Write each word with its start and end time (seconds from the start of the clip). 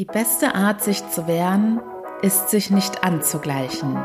Die 0.00 0.06
beste 0.06 0.54
Art, 0.54 0.82
sich 0.82 1.06
zu 1.10 1.26
wehren, 1.26 1.78
ist, 2.22 2.48
sich 2.48 2.70
nicht 2.70 3.04
anzugleichen. 3.04 4.02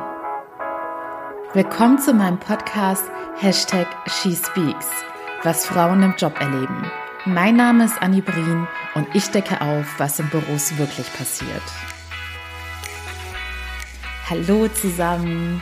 Willkommen 1.53 1.99
zu 1.99 2.13
meinem 2.13 2.37
Podcast 2.37 3.05
Hashtag 3.37 3.87
SheSpeaks, 4.05 4.89
was 5.43 5.65
Frauen 5.65 6.03
im 6.03 6.13
Job 6.17 6.37
erleben. 6.41 6.91
Mein 7.23 7.55
Name 7.55 7.85
ist 7.85 8.01
Annie 8.01 8.21
Brien 8.21 8.67
und 8.95 9.07
ich 9.13 9.27
decke 9.27 9.61
auf, 9.61 9.85
was 9.97 10.19
im 10.19 10.27
Büros 10.27 10.77
wirklich 10.77 11.07
passiert. 11.13 11.63
Hallo 14.29 14.67
zusammen. 14.67 15.61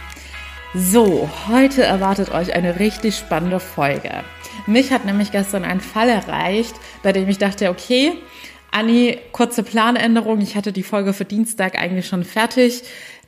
So, 0.74 1.30
heute 1.48 1.84
erwartet 1.84 2.32
euch 2.32 2.56
eine 2.56 2.80
richtig 2.80 3.16
spannende 3.18 3.60
Folge. 3.60 4.24
Mich 4.66 4.92
hat 4.92 5.06
nämlich 5.06 5.32
gestern 5.32 5.64
ein 5.64 5.80
Fall 5.80 6.10
erreicht, 6.10 6.74
bei 7.04 7.12
dem 7.12 7.30
ich 7.30 7.38
dachte, 7.38 7.70
okay, 7.70 8.18
Anni, 8.74 9.20
kurze 9.32 9.62
Planänderung. 9.62 10.42
Ich 10.42 10.56
hatte 10.56 10.74
die 10.74 10.82
Folge 10.82 11.14
für 11.14 11.26
Dienstag 11.26 11.78
eigentlich 11.78 12.08
schon 12.08 12.24
fertig. 12.24 12.84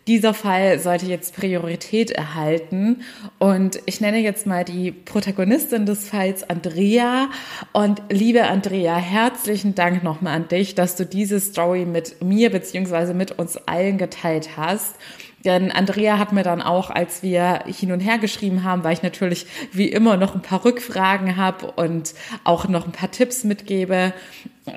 Dieser 0.08 0.34
Fall 0.34 0.80
sollte 0.80 1.05
jetzt 1.05 1.35
Priorität 1.35 2.09
erhalten. 2.09 3.04
Und 3.38 3.80
ich 3.85 4.02
nenne 4.02 4.20
jetzt 4.20 4.48
mal 4.48 4.63
die 4.63 4.91
Protagonistin 4.91 5.85
des 5.85 6.09
Falls 6.09 6.49
Andrea. 6.49 7.30
Und 7.73 8.02
liebe 8.09 8.44
Andrea, 8.45 8.98
herzlichen 8.98 9.76
Dank 9.76 10.04
nochmal 10.04 10.35
an 10.35 10.48
dich, 10.48 10.73
dass 10.73 10.95
du 10.95 11.05
diese 11.05 11.40
Story 11.40 11.85
mit 11.85 12.23
mir 12.23 12.49
beziehungsweise 12.49 13.13
mit 13.13 13.38
uns 13.38 13.55
allen 13.55 13.99
geteilt 13.99 14.57
hast. 14.57 14.96
Denn 15.43 15.71
Andrea 15.71 16.18
hat 16.18 16.34
mir 16.34 16.41
dann 16.41 16.63
auch, 16.63 16.90
als 16.90 17.21
wir 17.21 17.63
hin 17.68 17.91
und 17.91 17.99
her 17.99 18.18
geschrieben 18.18 18.63
haben, 18.63 18.84
weil 18.84 18.93
ich 18.93 19.04
natürlich 19.04 19.46
wie 19.71 19.90
immer 19.90 20.18
noch 20.18 20.34
ein 20.34 20.41
paar 20.41 20.66
Rückfragen 20.66 21.38
habe 21.38 21.71
und 21.71 22.16
auch 22.43 22.68
noch 22.68 22.88
ein 22.88 22.91
paar 22.91 23.12
Tipps 23.12 23.43
mitgebe, 23.43 24.12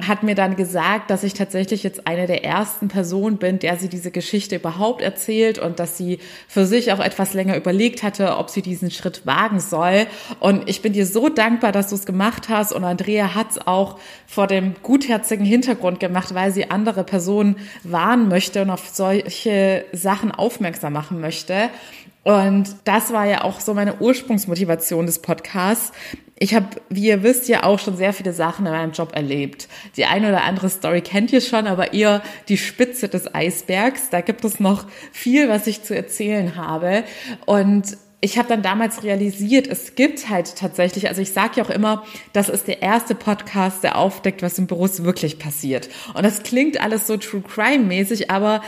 hat 0.06 0.23
mir 0.23 0.34
dann 0.34 0.55
gesagt, 0.55 1.10
dass 1.10 1.24
ich 1.24 1.33
tatsächlich 1.33 1.83
jetzt 1.83 2.06
eine 2.06 2.27
der 2.27 2.45
ersten 2.45 2.88
Personen 2.88 3.38
bin, 3.38 3.59
der 3.59 3.78
sie 3.78 3.88
diese 3.88 4.11
Geschichte 4.11 4.56
überhaupt 4.56 5.01
erzählt 5.01 5.59
und 5.59 5.78
dass 5.78 5.97
sie 5.97 6.19
für 6.47 6.67
sich 6.67 6.92
auch 6.92 7.00
etwas 7.00 7.33
länger 7.33 7.56
überlegt 7.56 8.03
hatte, 8.03 8.36
ob 8.36 8.50
sie 8.50 8.61
diesen 8.61 8.91
Schritt 8.91 9.25
wagen 9.25 9.61
soll. 9.61 10.06
Und 10.41 10.69
ich 10.69 10.83
bin 10.83 10.92
dir 10.92 11.06
so 11.06 11.30
dankbar, 11.30 11.72
dass 11.72 11.89
du 11.89 11.95
es 11.95 12.05
gemacht 12.05 12.50
hast. 12.50 12.72
Und 12.72 12.84
Andrea 12.84 13.34
hat 13.34 13.53
es 13.53 13.67
auch 13.67 13.98
vor 14.27 14.47
dem 14.47 14.75
gutherzigen 14.83 15.47
Hintergrund 15.47 16.00
gemacht, 16.00 16.34
weil 16.34 16.52
sie 16.52 16.70
andere 16.70 17.02
Personen 17.02 17.56
warnen 17.83 18.28
möchte 18.28 18.61
und 18.61 18.70
auf 18.70 18.89
solche 18.89 19.86
Sachen 19.92 20.33
aufmerksam 20.33 20.92
machen 20.92 21.20
möchte. 21.20 21.70
Und 22.25 22.77
das 22.84 23.11
war 23.11 23.25
ja 23.25 23.42
auch 23.42 23.58
so 23.58 23.73
meine 23.73 24.00
Ursprungsmotivation 24.00 25.06
des 25.06 25.20
Podcasts. 25.20 25.92
Ich 26.41 26.55
habe, 26.55 26.69
wie 26.89 27.08
ihr 27.08 27.22
wisst, 27.22 27.48
ja 27.48 27.64
auch 27.64 27.78
schon 27.78 27.97
sehr 27.97 28.12
viele 28.12 28.33
Sachen 28.33 28.64
in 28.67 28.72
meinem 28.72 28.92
Job 28.92 29.14
erlebt. 29.14 29.69
Die 29.97 30.05
eine 30.05 30.28
oder 30.28 30.45
andere 30.45 30.69
Story 30.69 31.00
kennt 31.00 31.33
ihr 31.33 31.41
schon, 31.41 31.67
aber 31.67 31.92
eher 31.92 32.22
die 32.48 32.58
Spitze 32.58 33.08
des 33.08 33.34
Eisbergs. 33.34 34.11
Da 34.11 34.20
gibt 34.20 34.45
es 34.45 34.61
noch 34.61 34.86
viel, 35.12 35.48
was 35.48 35.67
ich 35.67 35.83
zu 35.83 35.97
erzählen 35.97 36.55
habe. 36.55 37.03
Und 37.45 37.97
ich 38.20 38.39
habe 38.39 38.48
dann 38.48 38.62
damals 38.62 39.05
realisiert, 39.05 39.69
es 39.69 39.95
gibt 39.95 40.28
halt 40.28 40.56
tatsächlich, 40.56 41.08
also 41.08 41.22
ich 41.22 41.33
sage 41.33 41.53
ja 41.56 41.64
auch 41.64 41.70
immer, 41.70 42.05
das 42.33 42.48
ist 42.48 42.67
der 42.67 42.83
erste 42.83 43.14
Podcast, 43.14 43.84
der 43.84 43.97
aufdeckt, 43.97 44.42
was 44.42 44.58
im 44.58 44.67
Büros 44.67 45.05
wirklich 45.05 45.39
passiert. 45.39 45.89
Und 46.14 46.25
das 46.25 46.42
klingt 46.42 46.80
alles 46.80 47.06
so 47.06 47.17
True 47.17 47.42
Crime 47.42 47.84
mäßig, 47.84 48.30
aber 48.30 48.62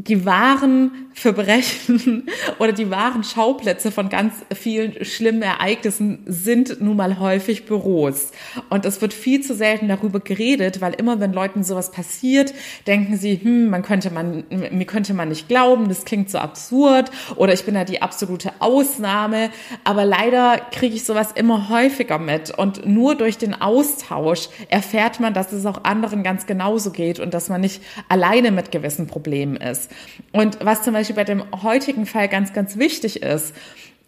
die 0.00 0.24
wahren 0.24 1.08
Verbrechen 1.12 2.28
oder 2.60 2.72
die 2.72 2.88
wahren 2.88 3.24
Schauplätze 3.24 3.90
von 3.90 4.08
ganz 4.08 4.32
vielen 4.54 5.04
schlimmen 5.04 5.42
Ereignissen 5.42 6.20
sind 6.26 6.80
nun 6.80 6.96
mal 6.96 7.18
häufig 7.18 7.66
Büros. 7.66 8.30
Und 8.70 8.84
es 8.84 9.02
wird 9.02 9.12
viel 9.12 9.40
zu 9.40 9.56
selten 9.56 9.88
darüber 9.88 10.20
geredet, 10.20 10.80
weil 10.80 10.94
immer 10.94 11.18
wenn 11.18 11.32
Leuten 11.32 11.64
sowas 11.64 11.90
passiert, 11.90 12.54
denken 12.86 13.16
sie, 13.16 13.40
hm, 13.42 13.68
man 13.68 13.82
könnte 13.82 14.10
man, 14.10 14.44
mir 14.48 14.84
könnte 14.84 15.14
man 15.14 15.28
nicht 15.30 15.48
glauben, 15.48 15.88
das 15.88 16.04
klingt 16.04 16.30
so 16.30 16.38
absurd 16.38 17.10
oder 17.34 17.52
ich 17.52 17.64
bin 17.64 17.74
ja 17.74 17.84
die 17.84 18.00
absolute 18.00 18.52
Ausnahme. 18.60 19.50
Aber 19.82 20.04
leider 20.04 20.58
kriege 20.70 20.94
ich 20.94 21.04
sowas 21.04 21.32
immer 21.32 21.68
häufiger 21.68 22.20
mit. 22.20 22.56
Und 22.56 22.86
nur 22.86 23.16
durch 23.16 23.36
den 23.36 23.60
Austausch 23.60 24.48
erfährt 24.68 25.18
man, 25.18 25.34
dass 25.34 25.50
es 25.52 25.66
auch 25.66 25.82
anderen 25.82 26.22
ganz 26.22 26.46
genauso 26.46 26.92
geht 26.92 27.18
und 27.18 27.34
dass 27.34 27.48
man 27.48 27.60
nicht 27.60 27.82
alleine 28.08 28.52
mit 28.52 28.70
gewissen 28.70 29.08
Problemen 29.08 29.56
ist. 29.56 29.87
Und 30.32 30.64
was 30.64 30.82
zum 30.82 30.94
Beispiel 30.94 31.16
bei 31.16 31.24
dem 31.24 31.44
heutigen 31.62 32.06
Fall 32.06 32.28
ganz, 32.28 32.52
ganz 32.52 32.76
wichtig 32.78 33.22
ist, 33.22 33.54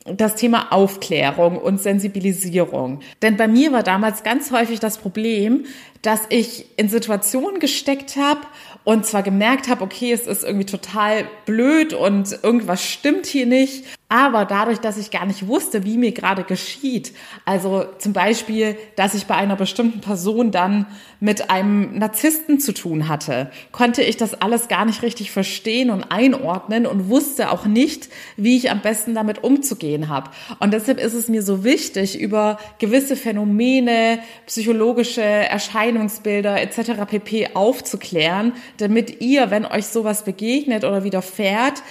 das 0.06 0.34
Thema 0.34 0.72
Aufklärung 0.72 1.58
und 1.58 1.80
Sensibilisierung. 1.80 3.00
Denn 3.22 3.36
bei 3.36 3.48
mir 3.48 3.72
war 3.72 3.82
damals 3.82 4.22
ganz 4.22 4.50
häufig 4.50 4.80
das 4.80 4.98
Problem, 4.98 5.66
dass 6.02 6.22
ich 6.30 6.66
in 6.78 6.88
Situationen 6.88 7.60
gesteckt 7.60 8.16
habe 8.16 8.40
und 8.84 9.04
zwar 9.04 9.22
gemerkt 9.22 9.68
habe, 9.68 9.84
okay, 9.84 10.12
es 10.12 10.26
ist 10.26 10.42
irgendwie 10.42 10.64
total 10.64 11.26
blöd 11.44 11.92
und 11.92 12.38
irgendwas 12.42 12.84
stimmt 12.84 13.26
hier 13.26 13.46
nicht 13.46 13.84
aber 14.10 14.44
dadurch, 14.44 14.80
dass 14.80 14.98
ich 14.98 15.12
gar 15.12 15.24
nicht 15.24 15.46
wusste, 15.46 15.84
wie 15.84 15.96
mir 15.96 16.10
gerade 16.10 16.42
geschieht, 16.42 17.12
also 17.44 17.84
zum 17.98 18.12
Beispiel, 18.12 18.76
dass 18.96 19.14
ich 19.14 19.26
bei 19.26 19.36
einer 19.36 19.54
bestimmten 19.54 20.00
Person 20.00 20.50
dann 20.50 20.86
mit 21.20 21.48
einem 21.48 21.96
Narzissten 21.96 22.58
zu 22.58 22.74
tun 22.74 23.08
hatte, 23.08 23.52
konnte 23.70 24.02
ich 24.02 24.16
das 24.16 24.34
alles 24.34 24.66
gar 24.66 24.84
nicht 24.84 25.02
richtig 25.02 25.30
verstehen 25.30 25.90
und 25.90 26.10
einordnen 26.10 26.86
und 26.86 27.08
wusste 27.08 27.52
auch 27.52 27.66
nicht, 27.66 28.08
wie 28.36 28.56
ich 28.56 28.72
am 28.72 28.80
besten 28.80 29.14
damit 29.14 29.44
umzugehen 29.44 30.08
habe. 30.08 30.32
Und 30.58 30.74
deshalb 30.74 30.98
ist 30.98 31.14
es 31.14 31.28
mir 31.28 31.42
so 31.42 31.62
wichtig, 31.62 32.18
über 32.18 32.58
gewisse 32.80 33.14
Phänomene, 33.14 34.18
psychologische 34.46 35.22
Erscheinungsbilder 35.22 36.60
etc. 36.60 37.06
pp 37.06 37.50
aufzuklären, 37.54 38.54
damit 38.78 39.20
ihr, 39.20 39.52
wenn 39.52 39.66
euch 39.66 39.86
sowas 39.86 40.24
begegnet 40.24 40.82
oder 40.82 41.04
widerfährt, 41.04 41.84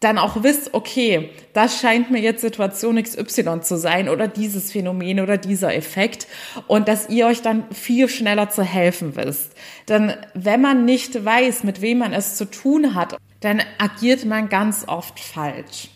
dann 0.00 0.16
auch 0.16 0.42
wisst, 0.42 0.72
okay, 0.72 1.30
das 1.52 1.78
scheint 1.78 2.10
mir 2.10 2.20
jetzt 2.20 2.40
Situation 2.40 3.00
XY 3.00 3.60
zu 3.60 3.76
sein 3.76 4.08
oder 4.08 4.28
dieses 4.28 4.72
Phänomen 4.72 5.20
oder 5.20 5.36
dieser 5.36 5.74
Effekt 5.74 6.26
und 6.66 6.88
dass 6.88 7.10
ihr 7.10 7.26
euch 7.26 7.42
dann 7.42 7.64
viel 7.70 8.08
schneller 8.08 8.48
zu 8.48 8.62
helfen 8.62 9.14
wisst. 9.14 9.52
Denn 9.88 10.14
wenn 10.32 10.62
man 10.62 10.86
nicht 10.86 11.22
weiß, 11.22 11.64
mit 11.64 11.82
wem 11.82 11.98
man 11.98 12.14
es 12.14 12.36
zu 12.36 12.46
tun 12.46 12.94
hat, 12.94 13.18
dann 13.40 13.62
agiert 13.78 14.24
man 14.24 14.48
ganz 14.48 14.88
oft 14.88 15.20
falsch. 15.20 15.90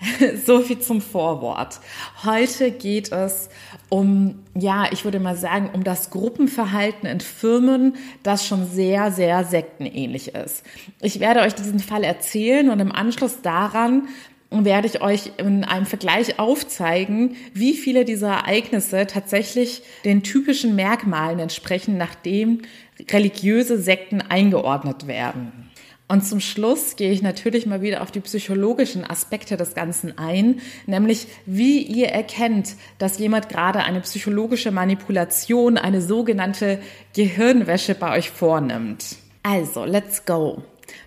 so 0.46 0.60
viel 0.60 0.78
zum 0.78 1.00
Vorwort. 1.00 1.80
Heute 2.24 2.70
geht 2.70 3.12
es 3.12 3.50
um, 3.88 4.42
ja, 4.54 4.86
ich 4.92 5.04
würde 5.04 5.20
mal 5.20 5.36
sagen, 5.36 5.70
um 5.72 5.84
das 5.84 6.10
Gruppenverhalten 6.10 7.08
in 7.08 7.20
Firmen, 7.20 7.96
das 8.22 8.46
schon 8.46 8.66
sehr, 8.66 9.12
sehr 9.12 9.44
sektenähnlich 9.44 10.34
ist. 10.34 10.64
Ich 11.00 11.20
werde 11.20 11.40
euch 11.40 11.54
diesen 11.54 11.80
Fall 11.80 12.04
erzählen 12.04 12.70
und 12.70 12.80
im 12.80 12.92
Anschluss 12.92 13.42
daran 13.42 14.08
werde 14.50 14.88
ich 14.88 15.00
euch 15.00 15.32
in 15.36 15.64
einem 15.64 15.86
Vergleich 15.86 16.38
aufzeigen, 16.40 17.36
wie 17.54 17.74
viele 17.74 18.04
dieser 18.04 18.30
Ereignisse 18.30 19.06
tatsächlich 19.06 19.82
den 20.04 20.22
typischen 20.22 20.74
Merkmalen 20.74 21.38
entsprechen, 21.38 21.96
nachdem 21.96 22.62
religiöse 23.10 23.78
Sekten 23.78 24.20
eingeordnet 24.20 25.06
werden. 25.06 25.69
Und 26.10 26.26
zum 26.26 26.40
Schluss 26.40 26.96
gehe 26.96 27.12
ich 27.12 27.22
natürlich 27.22 27.66
mal 27.66 27.82
wieder 27.82 28.02
auf 28.02 28.10
die 28.10 28.18
psychologischen 28.18 29.08
Aspekte 29.08 29.56
des 29.56 29.74
Ganzen 29.74 30.18
ein, 30.18 30.60
nämlich 30.86 31.28
wie 31.46 31.82
ihr 31.82 32.08
erkennt, 32.08 32.74
dass 32.98 33.20
jemand 33.20 33.48
gerade 33.48 33.84
eine 33.84 34.00
psychologische 34.00 34.72
Manipulation, 34.72 35.78
eine 35.78 36.02
sogenannte 36.02 36.80
Gehirnwäsche 37.14 37.94
bei 37.94 38.18
euch 38.18 38.30
vornimmt. 38.30 39.18
Also, 39.44 39.84
let's 39.84 40.24
go. 40.24 40.64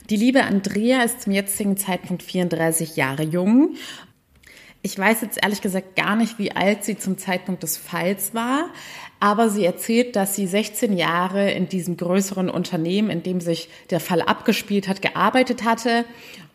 Die 0.09 0.15
liebe 0.15 0.43
Andrea 0.43 1.03
ist 1.03 1.23
zum 1.23 1.33
jetzigen 1.33 1.75
Zeitpunkt 1.75 2.23
34 2.23 2.95
Jahre 2.95 3.23
jung 3.23 3.75
ich 4.85 4.99
weiß 4.99 5.21
jetzt 5.21 5.39
ehrlich 5.41 5.61
gesagt 5.61 5.95
gar 5.95 6.17
nicht, 6.17 6.37
wie 6.37 6.51
alt 6.51 6.83
sie 6.83 6.97
zum 6.97 7.17
Zeitpunkt 7.17 7.63
des 7.63 7.77
Falls 7.77 8.33
war, 8.33 8.65
aber 9.23 9.49
sie 9.49 9.63
erzählt, 9.63 10.17
dass 10.17 10.35
sie 10.35 10.45
16 10.45 10.97
Jahre 10.97 11.49
in 11.49 11.69
diesem 11.69 11.95
größeren 11.95 12.49
Unternehmen, 12.49 13.09
in 13.09 13.23
dem 13.23 13.39
sich 13.39 13.69
der 13.89 14.01
Fall 14.01 14.21
abgespielt 14.21 14.89
hat, 14.89 15.01
gearbeitet 15.01 15.63
hatte 15.63 16.03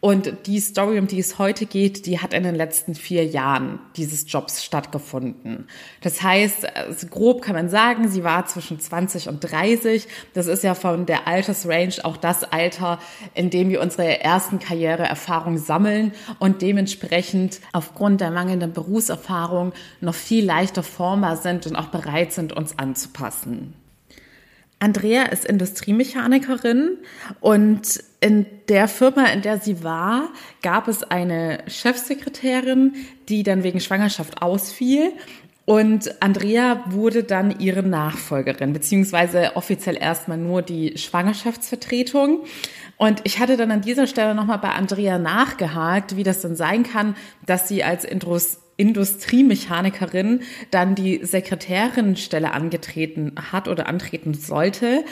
und 0.00 0.46
die 0.46 0.60
Story, 0.60 0.98
um 1.00 1.08
die 1.08 1.18
es 1.18 1.38
heute 1.38 1.66
geht, 1.66 2.06
die 2.06 2.20
hat 2.20 2.32
in 2.32 2.44
den 2.44 2.54
letzten 2.54 2.94
vier 2.94 3.24
Jahren 3.24 3.80
dieses 3.96 4.30
Jobs 4.30 4.64
stattgefunden. 4.64 5.66
Das 6.02 6.22
heißt, 6.22 6.76
also 6.76 7.08
grob 7.08 7.42
kann 7.42 7.56
man 7.56 7.68
sagen, 7.68 8.08
sie 8.08 8.22
war 8.22 8.46
zwischen 8.46 8.78
20 8.78 9.28
und 9.28 9.40
30. 9.40 10.06
Das 10.34 10.46
ist 10.46 10.62
ja 10.62 10.76
von 10.76 11.04
der 11.04 11.26
Altersrange 11.26 11.96
auch 12.04 12.16
das 12.16 12.44
Alter, 12.44 13.00
in 13.34 13.50
dem 13.50 13.70
wir 13.70 13.80
unsere 13.80 14.20
ersten 14.20 14.60
Karriereerfahrungen 14.60 15.58
sammeln 15.58 16.12
und 16.38 16.62
dementsprechend 16.62 17.60
aufgrund 17.72 18.20
der 18.20 18.30
mangelnden 18.30 18.72
Berufserfahrung 18.72 19.72
noch 20.00 20.14
viel 20.14 20.44
leichter 20.44 20.84
formbar 20.84 21.36
sind 21.36 21.66
und 21.66 21.74
auch 21.74 21.88
bereit 21.88 22.32
sind, 22.32 22.52
uns 22.52 22.78
anzupassen. 22.78 23.74
Andrea 24.80 25.24
ist 25.24 25.44
Industriemechanikerin 25.44 26.98
und 27.40 28.02
in 28.20 28.46
der 28.68 28.86
Firma, 28.88 29.26
in 29.26 29.42
der 29.42 29.58
sie 29.58 29.82
war, 29.82 30.28
gab 30.62 30.88
es 30.88 31.02
eine 31.02 31.58
Chefsekretärin, 31.66 32.94
die 33.28 33.42
dann 33.42 33.62
wegen 33.62 33.80
Schwangerschaft 33.80 34.40
ausfiel. 34.42 35.12
Und 35.64 36.22
Andrea 36.22 36.82
wurde 36.86 37.24
dann 37.24 37.60
ihre 37.60 37.82
Nachfolgerin, 37.82 38.72
beziehungsweise 38.72 39.54
offiziell 39.54 39.98
erstmal 40.00 40.38
nur 40.38 40.62
die 40.62 40.96
Schwangerschaftsvertretung. 40.96 42.44
Und 42.98 43.20
ich 43.24 43.38
hatte 43.38 43.56
dann 43.56 43.70
an 43.70 43.80
dieser 43.80 44.06
Stelle 44.06 44.34
nochmal 44.34 44.58
bei 44.58 44.70
Andrea 44.70 45.18
nachgehakt, 45.18 46.16
wie 46.16 46.24
das 46.24 46.40
denn 46.40 46.56
sein 46.56 46.82
kann, 46.82 47.16
dass 47.46 47.68
sie 47.68 47.82
als 47.82 48.04
Intros 48.04 48.58
Industriemechanikerin 48.76 50.42
dann 50.70 50.94
die 50.94 51.24
Sekretärinstelle 51.24 52.52
angetreten 52.52 53.32
hat 53.50 53.66
oder 53.66 53.88
antreten 53.88 54.34
sollte. 54.34 55.04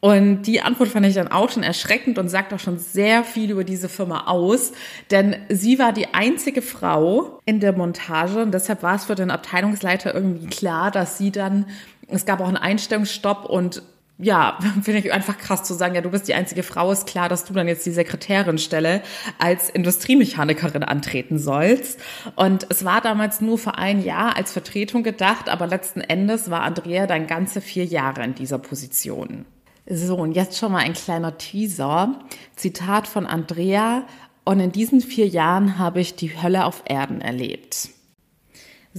Und 0.00 0.42
die 0.42 0.60
Antwort 0.60 0.90
fand 0.90 1.04
ich 1.06 1.14
dann 1.14 1.26
auch 1.26 1.50
schon 1.50 1.64
erschreckend 1.64 2.18
und 2.18 2.28
sagt 2.28 2.52
auch 2.54 2.60
schon 2.60 2.78
sehr 2.78 3.24
viel 3.24 3.50
über 3.50 3.64
diese 3.64 3.88
Firma 3.88 4.28
aus, 4.28 4.70
denn 5.10 5.34
sie 5.48 5.80
war 5.80 5.92
die 5.92 6.14
einzige 6.14 6.62
Frau 6.62 7.40
in 7.44 7.58
der 7.58 7.72
Montage 7.72 8.40
und 8.42 8.52
deshalb 8.52 8.84
war 8.84 8.94
es 8.94 9.06
für 9.06 9.16
den 9.16 9.32
Abteilungsleiter 9.32 10.14
irgendwie 10.14 10.46
klar, 10.46 10.92
dass 10.92 11.18
sie 11.18 11.32
dann, 11.32 11.66
es 12.06 12.24
gab 12.24 12.40
auch 12.40 12.46
einen 12.46 12.56
Einstellungsstopp 12.56 13.46
und 13.46 13.82
ja, 14.18 14.58
finde 14.82 14.98
ich 14.98 15.12
einfach 15.12 15.38
krass 15.38 15.62
zu 15.62 15.74
sagen, 15.74 15.94
ja, 15.94 16.00
du 16.00 16.10
bist 16.10 16.28
die 16.28 16.34
einzige 16.34 16.62
Frau, 16.62 16.90
ist 16.90 17.06
klar, 17.06 17.28
dass 17.28 17.44
du 17.44 17.52
dann 17.52 17.68
jetzt 17.68 17.86
die 17.86 17.92
Sekretärinstelle 17.92 19.02
als 19.38 19.70
Industriemechanikerin 19.70 20.82
antreten 20.82 21.38
sollst. 21.38 22.00
Und 22.36 22.66
es 22.68 22.84
war 22.84 23.00
damals 23.00 23.40
nur 23.40 23.58
für 23.58 23.76
ein 23.76 24.02
Jahr 24.02 24.36
als 24.36 24.52
Vertretung 24.52 25.02
gedacht, 25.02 25.48
aber 25.48 25.66
letzten 25.66 26.00
Endes 26.00 26.50
war 26.50 26.62
Andrea 26.62 27.06
dann 27.06 27.26
ganze 27.26 27.60
vier 27.60 27.84
Jahre 27.84 28.24
in 28.24 28.34
dieser 28.34 28.58
Position. 28.58 29.44
So, 29.90 30.16
und 30.16 30.32
jetzt 30.32 30.58
schon 30.58 30.72
mal 30.72 30.82
ein 30.82 30.92
kleiner 30.92 31.38
Teaser. 31.38 32.18
Zitat 32.56 33.06
von 33.06 33.26
Andrea. 33.26 34.04
Und 34.44 34.60
in 34.60 34.72
diesen 34.72 35.00
vier 35.00 35.26
Jahren 35.26 35.78
habe 35.78 36.00
ich 36.00 36.14
die 36.14 36.42
Hölle 36.42 36.66
auf 36.66 36.82
Erden 36.86 37.20
erlebt. 37.20 37.90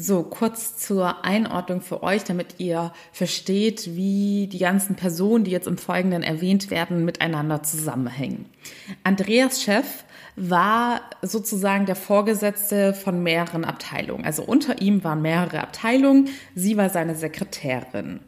So, 0.02 0.24
kurz 0.24 0.78
zur 0.78 1.26
Einordnung 1.26 1.82
für 1.82 2.04
euch, 2.04 2.24
damit 2.24 2.56
ihr 2.60 2.94
versteht, 3.12 3.98
wie 3.98 4.48
die 4.48 4.60
ganzen 4.60 4.96
Personen, 4.96 5.44
die 5.44 5.52
jetzt 5.52 5.68
im 5.68 5.78
Folgenden 5.78 6.24
erwähnt 6.24 6.72
werden, 6.72 7.04
miteinander 7.04 7.64
zusammenhängen. 7.64 8.46
Andreas 9.04 9.62
Chef 9.62 10.06
war 10.38 11.02
sozusagen 11.22 11.86
der 11.86 11.98
Vorgesetzte 11.98 12.94
von 12.94 13.22
mehreren 13.24 13.66
Abteilungen. 13.66 14.24
Also 14.24 14.44
unter 14.44 14.82
ihm 14.82 15.04
waren 15.04 15.22
mehrere 15.22 15.60
Abteilungen. 15.60 16.30
Sie 16.56 16.78
war 16.78 16.90
seine 16.90 17.16
Sekretärin. 17.16 18.22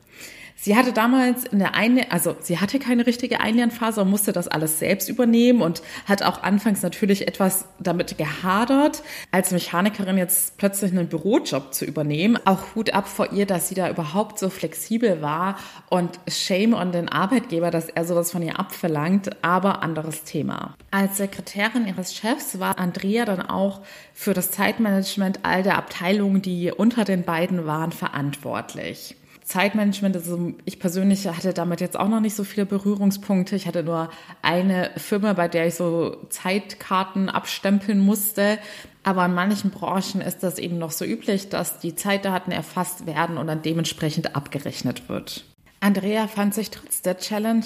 Sie 0.63 0.77
hatte 0.77 0.93
damals 0.93 1.45
in 1.45 1.57
der 1.57 1.73
eine, 1.73 2.11
also 2.11 2.35
sie 2.39 2.59
hatte 2.59 2.77
keine 2.77 3.07
richtige 3.07 3.39
Einlernphase 3.39 3.99
und 3.99 4.11
musste 4.11 4.31
das 4.31 4.47
alles 4.47 4.77
selbst 4.77 5.09
übernehmen 5.09 5.59
und 5.63 5.81
hat 6.05 6.21
auch 6.21 6.43
anfangs 6.43 6.83
natürlich 6.83 7.27
etwas 7.27 7.65
damit 7.79 8.15
gehadert, 8.19 9.01
als 9.31 9.49
Mechanikerin 9.49 10.19
jetzt 10.19 10.57
plötzlich 10.57 10.91
einen 10.91 11.07
Bürojob 11.07 11.73
zu 11.73 11.83
übernehmen. 11.85 12.37
Auch 12.45 12.75
Hut 12.75 12.93
ab 12.93 13.07
vor 13.07 13.31
ihr, 13.31 13.47
dass 13.47 13.69
sie 13.69 13.73
da 13.73 13.89
überhaupt 13.89 14.37
so 14.37 14.51
flexibel 14.51 15.23
war 15.23 15.57
und 15.89 16.19
shame 16.27 16.75
on 16.75 16.91
den 16.91 17.09
Arbeitgeber, 17.09 17.71
dass 17.71 17.89
er 17.89 18.05
sowas 18.05 18.29
von 18.31 18.43
ihr 18.43 18.59
abverlangt, 18.59 19.43
aber 19.43 19.81
anderes 19.81 20.25
Thema. 20.25 20.75
Als 20.91 21.17
Sekretärin 21.17 21.87
ihres 21.87 22.13
Chefs 22.13 22.59
war 22.59 22.77
Andrea 22.77 23.25
dann 23.25 23.41
auch 23.41 23.81
für 24.13 24.35
das 24.35 24.51
Zeitmanagement 24.51 25.39
all 25.41 25.63
der 25.63 25.79
Abteilungen, 25.79 26.43
die 26.43 26.71
unter 26.71 27.03
den 27.03 27.23
beiden 27.23 27.65
waren, 27.65 27.91
verantwortlich. 27.91 29.15
Zeitmanagement, 29.51 30.15
also 30.15 30.53
ich 30.63 30.79
persönlich 30.79 31.27
hatte 31.27 31.53
damit 31.53 31.81
jetzt 31.81 31.99
auch 31.99 32.07
noch 32.07 32.21
nicht 32.21 32.35
so 32.35 32.45
viele 32.45 32.65
Berührungspunkte. 32.65 33.57
Ich 33.57 33.67
hatte 33.67 33.83
nur 33.83 34.09
eine 34.41 34.91
Firma, 34.95 35.33
bei 35.33 35.49
der 35.49 35.67
ich 35.67 35.75
so 35.75 36.15
Zeitkarten 36.29 37.27
abstempeln 37.27 37.99
musste. 37.99 38.59
Aber 39.03 39.25
in 39.25 39.33
manchen 39.33 39.69
Branchen 39.69 40.21
ist 40.21 40.41
das 40.41 40.57
eben 40.57 40.77
noch 40.77 40.91
so 40.91 41.03
üblich, 41.03 41.49
dass 41.49 41.79
die 41.79 41.95
Zeitdaten 41.95 42.53
erfasst 42.53 43.05
werden 43.05 43.37
und 43.37 43.47
dann 43.47 43.61
dementsprechend 43.61 44.37
abgerechnet 44.37 45.09
wird. 45.09 45.43
Andrea 45.81 46.27
fand 46.27 46.53
sich 46.53 46.69
trotz 46.69 47.01
der 47.01 47.17
Challenge 47.17 47.65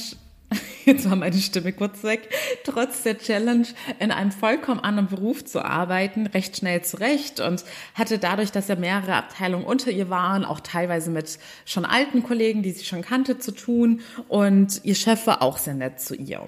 jetzt 0.85 1.09
war 1.09 1.15
meine 1.15 1.37
Stimme 1.37 1.73
kurz 1.73 2.03
weg, 2.03 2.29
trotz 2.63 3.03
der 3.03 3.17
Challenge 3.17 3.67
in 3.99 4.11
einem 4.11 4.31
vollkommen 4.31 4.79
anderen 4.79 5.07
Beruf 5.07 5.45
zu 5.45 5.63
arbeiten, 5.63 6.27
recht 6.27 6.57
schnell 6.57 6.83
zurecht 6.83 7.39
und 7.39 7.63
hatte 7.93 8.17
dadurch, 8.17 8.51
dass 8.51 8.67
ja 8.67 8.75
mehrere 8.75 9.13
Abteilungen 9.13 9.65
unter 9.65 9.91
ihr 9.91 10.09
waren, 10.09 10.45
auch 10.45 10.59
teilweise 10.59 11.11
mit 11.11 11.39
schon 11.65 11.85
alten 11.85 12.23
Kollegen, 12.23 12.63
die 12.63 12.71
sie 12.71 12.85
schon 12.85 13.01
kannte, 13.01 13.39
zu 13.39 13.51
tun 13.51 14.01
und 14.27 14.81
ihr 14.83 14.95
Chef 14.95 15.27
war 15.27 15.41
auch 15.41 15.57
sehr 15.57 15.75
nett 15.75 15.99
zu 15.99 16.15
ihr. 16.15 16.47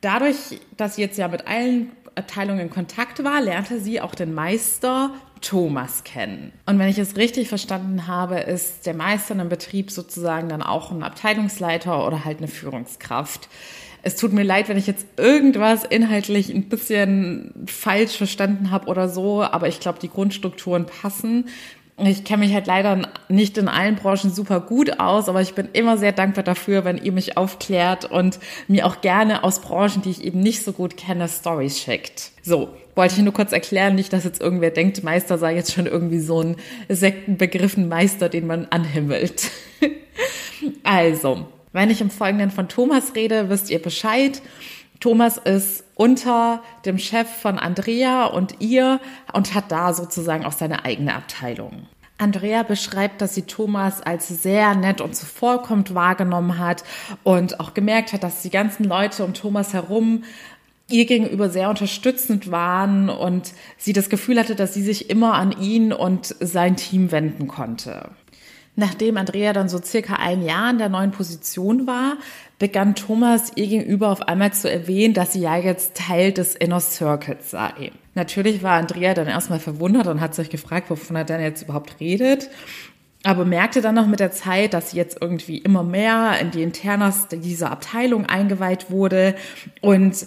Dadurch, 0.00 0.60
dass 0.76 0.96
sie 0.96 1.02
jetzt 1.02 1.18
ja 1.18 1.28
mit 1.28 1.46
allen 1.46 1.90
Abteilungen 2.16 2.60
in 2.60 2.70
Kontakt 2.70 3.22
war, 3.22 3.40
lernte 3.40 3.80
sie 3.80 4.00
auch 4.00 4.14
den 4.14 4.34
Meister 4.34 5.12
Thomas 5.40 6.02
kennen. 6.02 6.52
Und 6.64 6.78
wenn 6.78 6.88
ich 6.88 6.98
es 6.98 7.16
richtig 7.16 7.48
verstanden 7.48 8.06
habe, 8.06 8.40
ist 8.40 8.86
der 8.86 8.94
Meister 8.94 9.34
in 9.34 9.40
einem 9.40 9.50
Betrieb 9.50 9.90
sozusagen 9.90 10.48
dann 10.48 10.62
auch 10.62 10.90
ein 10.90 11.02
Abteilungsleiter 11.02 12.06
oder 12.06 12.24
halt 12.24 12.38
eine 12.38 12.48
Führungskraft. 12.48 13.48
Es 14.02 14.16
tut 14.16 14.32
mir 14.32 14.44
leid, 14.44 14.68
wenn 14.68 14.78
ich 14.78 14.86
jetzt 14.86 15.06
irgendwas 15.16 15.84
inhaltlich 15.84 16.48
ein 16.50 16.68
bisschen 16.68 17.52
falsch 17.66 18.16
verstanden 18.16 18.70
habe 18.70 18.86
oder 18.86 19.08
so, 19.08 19.42
aber 19.42 19.68
ich 19.68 19.80
glaube, 19.80 19.98
die 19.98 20.08
Grundstrukturen 20.08 20.86
passen. 20.86 21.48
Ich 21.98 22.24
kenne 22.24 22.44
mich 22.44 22.52
halt 22.52 22.66
leider 22.66 23.08
nicht 23.28 23.56
in 23.56 23.68
allen 23.68 23.96
Branchen 23.96 24.30
super 24.30 24.60
gut 24.60 25.00
aus, 25.00 25.30
aber 25.30 25.40
ich 25.40 25.54
bin 25.54 25.70
immer 25.72 25.96
sehr 25.96 26.12
dankbar 26.12 26.44
dafür, 26.44 26.84
wenn 26.84 26.98
ihr 26.98 27.12
mich 27.12 27.38
aufklärt 27.38 28.04
und 28.04 28.38
mir 28.68 28.86
auch 28.86 29.00
gerne 29.00 29.44
aus 29.44 29.60
Branchen, 29.60 30.02
die 30.02 30.10
ich 30.10 30.22
eben 30.22 30.40
nicht 30.40 30.62
so 30.62 30.72
gut 30.72 30.98
kenne, 30.98 31.26
Stories 31.26 31.78
schickt. 31.80 32.32
So, 32.42 32.68
wollte 32.94 33.14
ich 33.16 33.22
nur 33.22 33.32
kurz 33.32 33.52
erklären, 33.52 33.94
nicht, 33.94 34.12
dass 34.12 34.24
jetzt 34.24 34.42
irgendwer 34.42 34.70
denkt, 34.70 35.02
Meister 35.04 35.38
sei 35.38 35.54
jetzt 35.54 35.72
schon 35.72 35.86
irgendwie 35.86 36.20
so 36.20 36.42
ein 36.42 36.56
Sektenbegriff, 36.90 37.78
ein 37.78 37.88
Meister, 37.88 38.28
den 38.28 38.46
man 38.46 38.66
anhimmelt. 38.66 39.50
also, 40.82 41.46
wenn 41.72 41.88
ich 41.88 42.02
im 42.02 42.10
Folgenden 42.10 42.50
von 42.50 42.68
Thomas 42.68 43.14
rede, 43.14 43.48
wisst 43.48 43.70
ihr 43.70 43.80
Bescheid. 43.80 44.42
Thomas 45.00 45.36
ist 45.38 45.84
unter 45.94 46.62
dem 46.84 46.98
Chef 46.98 47.28
von 47.28 47.58
Andrea 47.58 48.26
und 48.26 48.60
ihr 48.60 49.00
und 49.32 49.54
hat 49.54 49.70
da 49.70 49.92
sozusagen 49.92 50.44
auch 50.44 50.52
seine 50.52 50.84
eigene 50.84 51.14
Abteilung. 51.14 51.86
Andrea 52.18 52.62
beschreibt, 52.62 53.20
dass 53.20 53.34
sie 53.34 53.42
Thomas 53.42 54.00
als 54.00 54.28
sehr 54.28 54.74
nett 54.74 55.00
und 55.00 55.14
zuvorkommend 55.14 55.94
wahrgenommen 55.94 56.58
hat 56.58 56.82
und 57.24 57.60
auch 57.60 57.74
gemerkt 57.74 58.12
hat, 58.12 58.22
dass 58.22 58.42
die 58.42 58.50
ganzen 58.50 58.84
Leute 58.84 59.22
um 59.24 59.34
Thomas 59.34 59.74
herum 59.74 60.24
ihr 60.88 61.04
gegenüber 61.04 61.50
sehr 61.50 61.68
unterstützend 61.68 62.50
waren 62.50 63.10
und 63.10 63.52
sie 63.76 63.92
das 63.92 64.08
Gefühl 64.08 64.38
hatte, 64.38 64.54
dass 64.54 64.72
sie 64.72 64.82
sich 64.82 65.10
immer 65.10 65.34
an 65.34 65.52
ihn 65.60 65.92
und 65.92 66.34
sein 66.40 66.76
Team 66.76 67.10
wenden 67.10 67.48
konnte. 67.48 68.10
Nachdem 68.76 69.16
Andrea 69.16 69.52
dann 69.52 69.70
so 69.70 69.80
circa 69.82 70.16
ein 70.16 70.42
Jahr 70.42 70.70
in 70.70 70.78
der 70.78 70.90
neuen 70.90 71.10
Position 71.10 71.86
war, 71.86 72.18
begann 72.58 72.94
Thomas 72.94 73.52
ihr 73.54 73.66
gegenüber 73.66 74.08
auf 74.08 74.22
einmal 74.22 74.52
zu 74.52 74.70
erwähnen, 74.70 75.14
dass 75.14 75.34
sie 75.34 75.40
ja 75.40 75.56
jetzt 75.56 75.96
Teil 75.96 76.32
des 76.32 76.54
Inner 76.54 76.80
Circles 76.80 77.50
sei. 77.50 77.92
Natürlich 78.14 78.62
war 78.62 78.78
Andrea 78.78 79.12
dann 79.14 79.26
erstmal 79.26 79.60
verwundert 79.60 80.06
und 80.06 80.20
hat 80.20 80.34
sich 80.34 80.48
gefragt, 80.48 80.88
wovon 80.88 81.16
er 81.16 81.24
denn 81.24 81.40
jetzt 81.40 81.62
überhaupt 81.62 82.00
redet. 82.00 82.48
Aber 83.24 83.44
merkte 83.44 83.80
dann 83.80 83.96
noch 83.96 84.06
mit 84.06 84.20
der 84.20 84.30
Zeit, 84.30 84.72
dass 84.72 84.92
sie 84.92 84.96
jetzt 84.96 85.18
irgendwie 85.20 85.58
immer 85.58 85.82
mehr 85.82 86.38
in 86.40 86.50
die 86.50 86.62
Internas 86.62 87.28
dieser 87.28 87.72
Abteilung 87.72 88.26
eingeweiht 88.26 88.90
wurde 88.90 89.34
und 89.80 90.26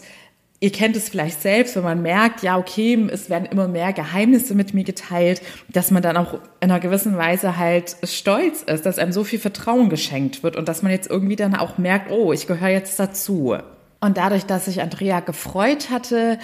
Ihr 0.62 0.72
kennt 0.74 0.98
es 0.98 1.08
vielleicht 1.08 1.42
selbst, 1.42 1.78
wenn 1.78 1.84
man 1.84 2.02
merkt, 2.02 2.44
ja, 2.44 2.58
okay, 2.58 3.08
es 3.12 3.30
werden 3.30 3.46
immer 3.46 3.70
mehr 3.70 3.94
Geheimnisse 3.94 4.56
mit 4.56 4.74
mir 4.74 4.84
geteilt, 4.84 5.42
dass 5.70 5.90
man 5.90 6.04
dann 6.04 6.18
auch 6.18 6.34
in 6.34 6.70
einer 6.70 6.82
gewissen 6.82 7.16
Weise 7.16 7.58
halt 7.58 7.96
stolz 8.04 8.64
ist, 8.64 8.86
dass 8.86 9.00
einem 9.00 9.14
so 9.14 9.24
viel 9.24 9.40
Vertrauen 9.40 9.90
geschenkt 9.90 10.44
wird 10.44 10.58
und 10.58 10.68
dass 10.68 10.82
man 10.82 10.92
jetzt 10.92 11.10
irgendwie 11.10 11.38
dann 11.38 11.56
auch 11.56 11.78
merkt, 11.78 12.12
oh, 12.12 12.34
ich 12.34 12.46
gehöre 12.46 12.70
jetzt 12.70 13.00
dazu. 13.00 13.56
Und 14.02 14.18
dadurch, 14.18 14.46
dass 14.46 14.66
sich 14.66 14.82
Andrea 14.82 15.22
gefreut 15.22 15.90
hatte, 15.90 16.40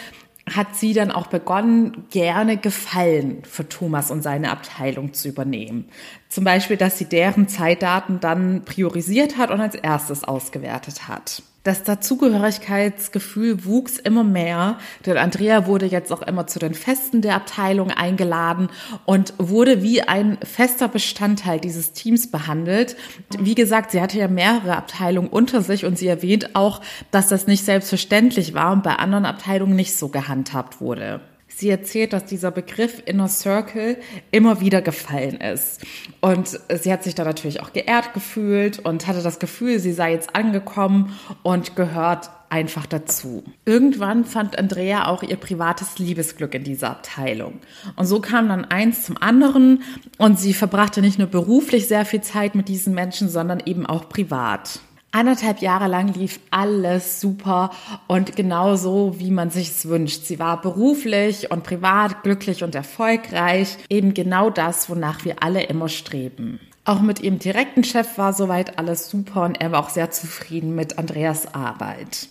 hat 0.53 0.75
sie 0.75 0.93
dann 0.93 1.11
auch 1.11 1.27
begonnen, 1.27 2.05
gerne 2.09 2.55
Gefallen 2.55 3.43
für 3.43 3.67
Thomas 3.67 4.11
und 4.11 4.21
seine 4.21 4.51
Abteilung 4.51 5.13
zu 5.13 5.27
übernehmen. 5.27 5.89
Zum 6.29 6.43
Beispiel, 6.43 6.77
dass 6.77 6.97
sie 6.97 7.05
deren 7.05 7.47
Zeitdaten 7.47 8.19
dann 8.19 8.63
priorisiert 8.63 9.37
hat 9.37 9.51
und 9.51 9.59
als 9.59 9.75
erstes 9.75 10.23
ausgewertet 10.23 11.07
hat. 11.07 11.41
Das 11.65 11.81
Dazugehörigkeitsgefühl 11.81 13.65
wuchs 13.65 13.97
immer 13.97 14.23
mehr, 14.23 14.77
denn 15.07 15.17
Andrea 15.17 15.65
wurde 15.65 15.87
jetzt 15.87 16.13
auch 16.13 16.21
immer 16.21 16.45
zu 16.45 16.59
den 16.59 16.75
Festen 16.75 17.23
der 17.23 17.33
Abteilung 17.33 17.89
eingeladen 17.89 18.69
und 19.05 19.33
wurde 19.39 19.81
wie 19.81 20.03
ein 20.03 20.37
fester 20.43 20.87
Bestandteil 20.87 21.59
dieses 21.59 21.91
Teams 21.91 22.29
behandelt. 22.29 22.95
Wie 23.39 23.55
gesagt, 23.55 23.89
sie 23.89 23.99
hatte 23.99 24.19
ja 24.19 24.27
mehrere 24.27 24.77
Abteilungen 24.77 25.27
unter 25.27 25.63
sich 25.63 25.85
und 25.85 25.97
sie 25.97 26.07
erwähnt 26.07 26.55
auch, 26.55 26.81
dass 27.09 27.29
das 27.29 27.47
nicht 27.47 27.65
selbstverständlich 27.65 28.53
war 28.53 28.71
und 28.71 28.83
bei 28.83 28.97
anderen 28.97 29.25
Abteilungen 29.25 29.75
nicht 29.75 29.97
so 29.97 30.09
gehandhabt 30.09 30.79
wurde. 30.81 31.19
Sie 31.57 31.69
erzählt, 31.69 32.11
dass 32.11 32.25
dieser 32.25 32.51
Begriff 32.51 33.01
Inner 33.05 33.29
Circle 33.29 33.95
immer 34.31 34.59
wieder 34.59 34.81
gefallen 34.81 35.37
ist. 35.37 35.85
Und 36.19 36.59
sie 36.69 36.91
hat 36.91 37.05
sich 37.05 37.15
da 37.15 37.23
natürlich 37.23 37.61
auch 37.61 37.71
geehrt 37.71 38.13
gefühlt 38.13 38.79
und 38.79 39.07
hatte 39.07 39.21
das 39.21 39.39
Gefühl, 39.39 39.79
sie 39.79 39.93
sei 39.93 40.11
jetzt 40.11 40.35
angekommen 40.35 41.17
und 41.43 41.77
gehört 41.77 42.29
einfach 42.49 42.85
dazu. 42.85 43.45
Irgendwann 43.63 44.25
fand 44.25 44.59
Andrea 44.59 45.07
auch 45.07 45.23
ihr 45.23 45.37
privates 45.37 45.97
Liebesglück 45.97 46.53
in 46.55 46.65
dieser 46.65 46.89
Abteilung. 46.89 47.53
Und 47.95 48.05
so 48.05 48.19
kam 48.19 48.49
dann 48.49 48.65
eins 48.65 49.05
zum 49.05 49.15
anderen 49.21 49.81
und 50.17 50.37
sie 50.37 50.53
verbrachte 50.53 50.99
nicht 50.99 51.19
nur 51.19 51.29
beruflich 51.29 51.87
sehr 51.87 52.03
viel 52.03 52.21
Zeit 52.21 52.55
mit 52.55 52.67
diesen 52.67 52.93
Menschen, 52.93 53.29
sondern 53.29 53.61
eben 53.65 53.85
auch 53.85 54.09
privat. 54.09 54.81
Eineinhalb 55.15 55.61
Jahre 55.61 55.87
lang 55.87 56.13
lief 56.13 56.41
alles 56.51 57.21
super 57.21 57.71
und 58.07 58.35
genau 58.35 58.75
so, 58.75 59.15
wie 59.17 59.31
man 59.31 59.49
sich 59.49 59.69
es 59.69 59.87
wünscht. 59.87 60.25
Sie 60.25 60.39
war 60.39 60.59
beruflich 60.59 61.51
und 61.51 61.63
privat 61.63 62.23
glücklich 62.23 62.65
und 62.65 62.75
erfolgreich. 62.75 63.77
Eben 63.87 64.13
genau 64.13 64.49
das, 64.49 64.89
wonach 64.89 65.23
wir 65.23 65.41
alle 65.41 65.63
immer 65.63 65.87
streben. 65.87 66.59
Auch 66.83 66.99
mit 66.99 67.21
ihrem 67.21 67.39
direkten 67.39 67.85
Chef 67.85 68.17
war 68.17 68.33
soweit 68.33 68.77
alles 68.77 69.09
super 69.09 69.45
und 69.45 69.61
er 69.61 69.71
war 69.71 69.85
auch 69.85 69.89
sehr 69.89 70.11
zufrieden 70.11 70.75
mit 70.75 70.97
Andreas 70.97 71.55
Arbeit. 71.55 72.27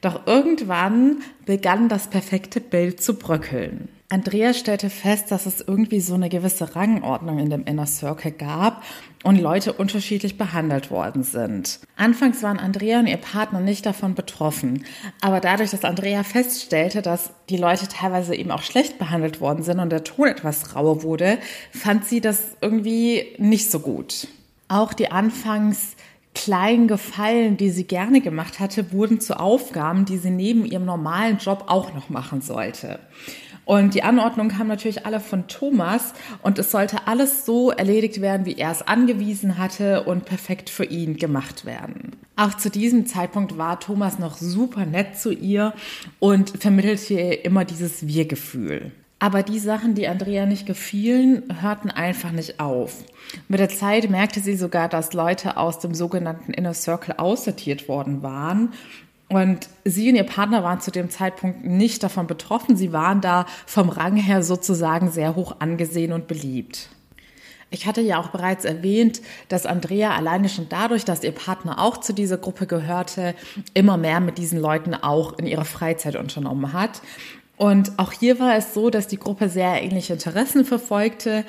Doch 0.00 0.26
irgendwann 0.26 1.18
begann 1.46 1.88
das 1.88 2.08
perfekte 2.08 2.60
Bild 2.60 3.00
zu 3.00 3.14
bröckeln. 3.14 3.90
Andrea 4.10 4.54
stellte 4.54 4.88
fest, 4.88 5.30
dass 5.30 5.44
es 5.44 5.60
irgendwie 5.60 6.00
so 6.00 6.14
eine 6.14 6.30
gewisse 6.30 6.74
Rangordnung 6.74 7.38
in 7.38 7.50
dem 7.50 7.64
Inner 7.64 7.86
Circle 7.86 8.32
gab 8.32 8.82
und 9.24 9.40
Leute 9.40 9.72
unterschiedlich 9.72 10.38
behandelt 10.38 10.90
worden 10.90 11.22
sind. 11.22 11.80
Anfangs 11.96 12.42
waren 12.42 12.58
Andrea 12.58 13.00
und 13.00 13.06
ihr 13.06 13.16
Partner 13.16 13.60
nicht 13.60 13.84
davon 13.84 14.14
betroffen, 14.14 14.84
aber 15.20 15.40
dadurch, 15.40 15.70
dass 15.70 15.84
Andrea 15.84 16.22
feststellte, 16.22 17.02
dass 17.02 17.30
die 17.48 17.56
Leute 17.56 17.88
teilweise 17.88 18.34
eben 18.34 18.50
auch 18.50 18.62
schlecht 18.62 18.98
behandelt 18.98 19.40
worden 19.40 19.62
sind 19.62 19.80
und 19.80 19.90
der 19.90 20.04
Ton 20.04 20.28
etwas 20.28 20.74
rauer 20.74 21.02
wurde, 21.02 21.38
fand 21.72 22.04
sie 22.04 22.20
das 22.20 22.40
irgendwie 22.60 23.34
nicht 23.38 23.70
so 23.70 23.80
gut. 23.80 24.28
Auch 24.68 24.92
die 24.92 25.10
anfangs 25.10 25.96
kleinen 26.34 26.86
Gefallen, 26.86 27.56
die 27.56 27.70
sie 27.70 27.84
gerne 27.84 28.20
gemacht 28.20 28.60
hatte, 28.60 28.92
wurden 28.92 29.20
zu 29.20 29.40
Aufgaben, 29.40 30.04
die 30.04 30.18
sie 30.18 30.30
neben 30.30 30.64
ihrem 30.64 30.84
normalen 30.84 31.38
Job 31.38 31.64
auch 31.66 31.94
noch 31.94 32.10
machen 32.10 32.42
sollte. 32.42 33.00
Und 33.68 33.92
die 33.92 34.02
Anordnung 34.02 34.48
kam 34.48 34.66
natürlich 34.66 35.04
alle 35.04 35.20
von 35.20 35.46
Thomas 35.46 36.14
und 36.42 36.58
es 36.58 36.70
sollte 36.70 37.06
alles 37.06 37.44
so 37.44 37.70
erledigt 37.70 38.22
werden, 38.22 38.46
wie 38.46 38.56
er 38.56 38.70
es 38.70 38.80
angewiesen 38.80 39.58
hatte 39.58 40.04
und 40.04 40.24
perfekt 40.24 40.70
für 40.70 40.86
ihn 40.86 41.18
gemacht 41.18 41.66
werden. 41.66 42.16
Auch 42.34 42.54
zu 42.54 42.70
diesem 42.70 43.04
Zeitpunkt 43.04 43.58
war 43.58 43.78
Thomas 43.78 44.18
noch 44.18 44.38
super 44.38 44.86
nett 44.86 45.18
zu 45.18 45.32
ihr 45.32 45.74
und 46.18 46.48
vermittelte 46.58 47.12
ihr 47.12 47.44
immer 47.44 47.66
dieses 47.66 48.06
Wir-Gefühl. 48.06 48.90
Aber 49.18 49.42
die 49.42 49.58
Sachen, 49.58 49.94
die 49.94 50.08
Andrea 50.08 50.46
nicht 50.46 50.64
gefielen, 50.64 51.42
hörten 51.60 51.90
einfach 51.90 52.32
nicht 52.32 52.60
auf. 52.60 53.04
Mit 53.48 53.60
der 53.60 53.68
Zeit 53.68 54.08
merkte 54.08 54.40
sie 54.40 54.56
sogar, 54.56 54.88
dass 54.88 55.12
Leute 55.12 55.58
aus 55.58 55.78
dem 55.78 55.92
sogenannten 55.92 56.54
Inner 56.54 56.72
Circle 56.72 57.16
aussortiert 57.18 57.86
worden 57.86 58.22
waren 58.22 58.70
und 59.28 59.68
sie 59.84 60.08
und 60.08 60.16
ihr 60.16 60.24
Partner 60.24 60.62
waren 60.62 60.80
zu 60.80 60.90
dem 60.90 61.10
Zeitpunkt 61.10 61.64
nicht 61.64 62.02
davon 62.02 62.26
betroffen. 62.26 62.76
Sie 62.76 62.92
waren 62.92 63.20
da 63.20 63.46
vom 63.66 63.90
Rang 63.90 64.16
her 64.16 64.42
sozusagen 64.42 65.10
sehr 65.10 65.34
hoch 65.36 65.56
angesehen 65.58 66.12
und 66.12 66.28
beliebt. 66.28 66.88
Ich 67.70 67.86
hatte 67.86 68.00
ja 68.00 68.18
auch 68.18 68.28
bereits 68.28 68.64
erwähnt, 68.64 69.20
dass 69.48 69.66
Andrea 69.66 70.16
alleine 70.16 70.48
schon 70.48 70.68
dadurch, 70.70 71.04
dass 71.04 71.22
ihr 71.22 71.32
Partner 71.32 71.78
auch 71.78 71.98
zu 71.98 72.14
dieser 72.14 72.38
Gruppe 72.38 72.66
gehörte, 72.66 73.34
immer 73.74 73.98
mehr 73.98 74.20
mit 74.20 74.38
diesen 74.38 74.58
Leuten 74.58 74.94
auch 74.94 75.38
in 75.38 75.46
ihrer 75.46 75.66
Freizeit 75.66 76.16
unternommen 76.16 76.72
hat. 76.72 77.02
Und 77.58 77.98
auch 77.98 78.12
hier 78.12 78.38
war 78.38 78.56
es 78.56 78.72
so, 78.72 78.88
dass 78.88 79.08
die 79.08 79.18
Gruppe 79.18 79.50
sehr 79.50 79.82
ähnliche 79.82 80.14
Interessen 80.14 80.64
verfolgte. 80.64 81.44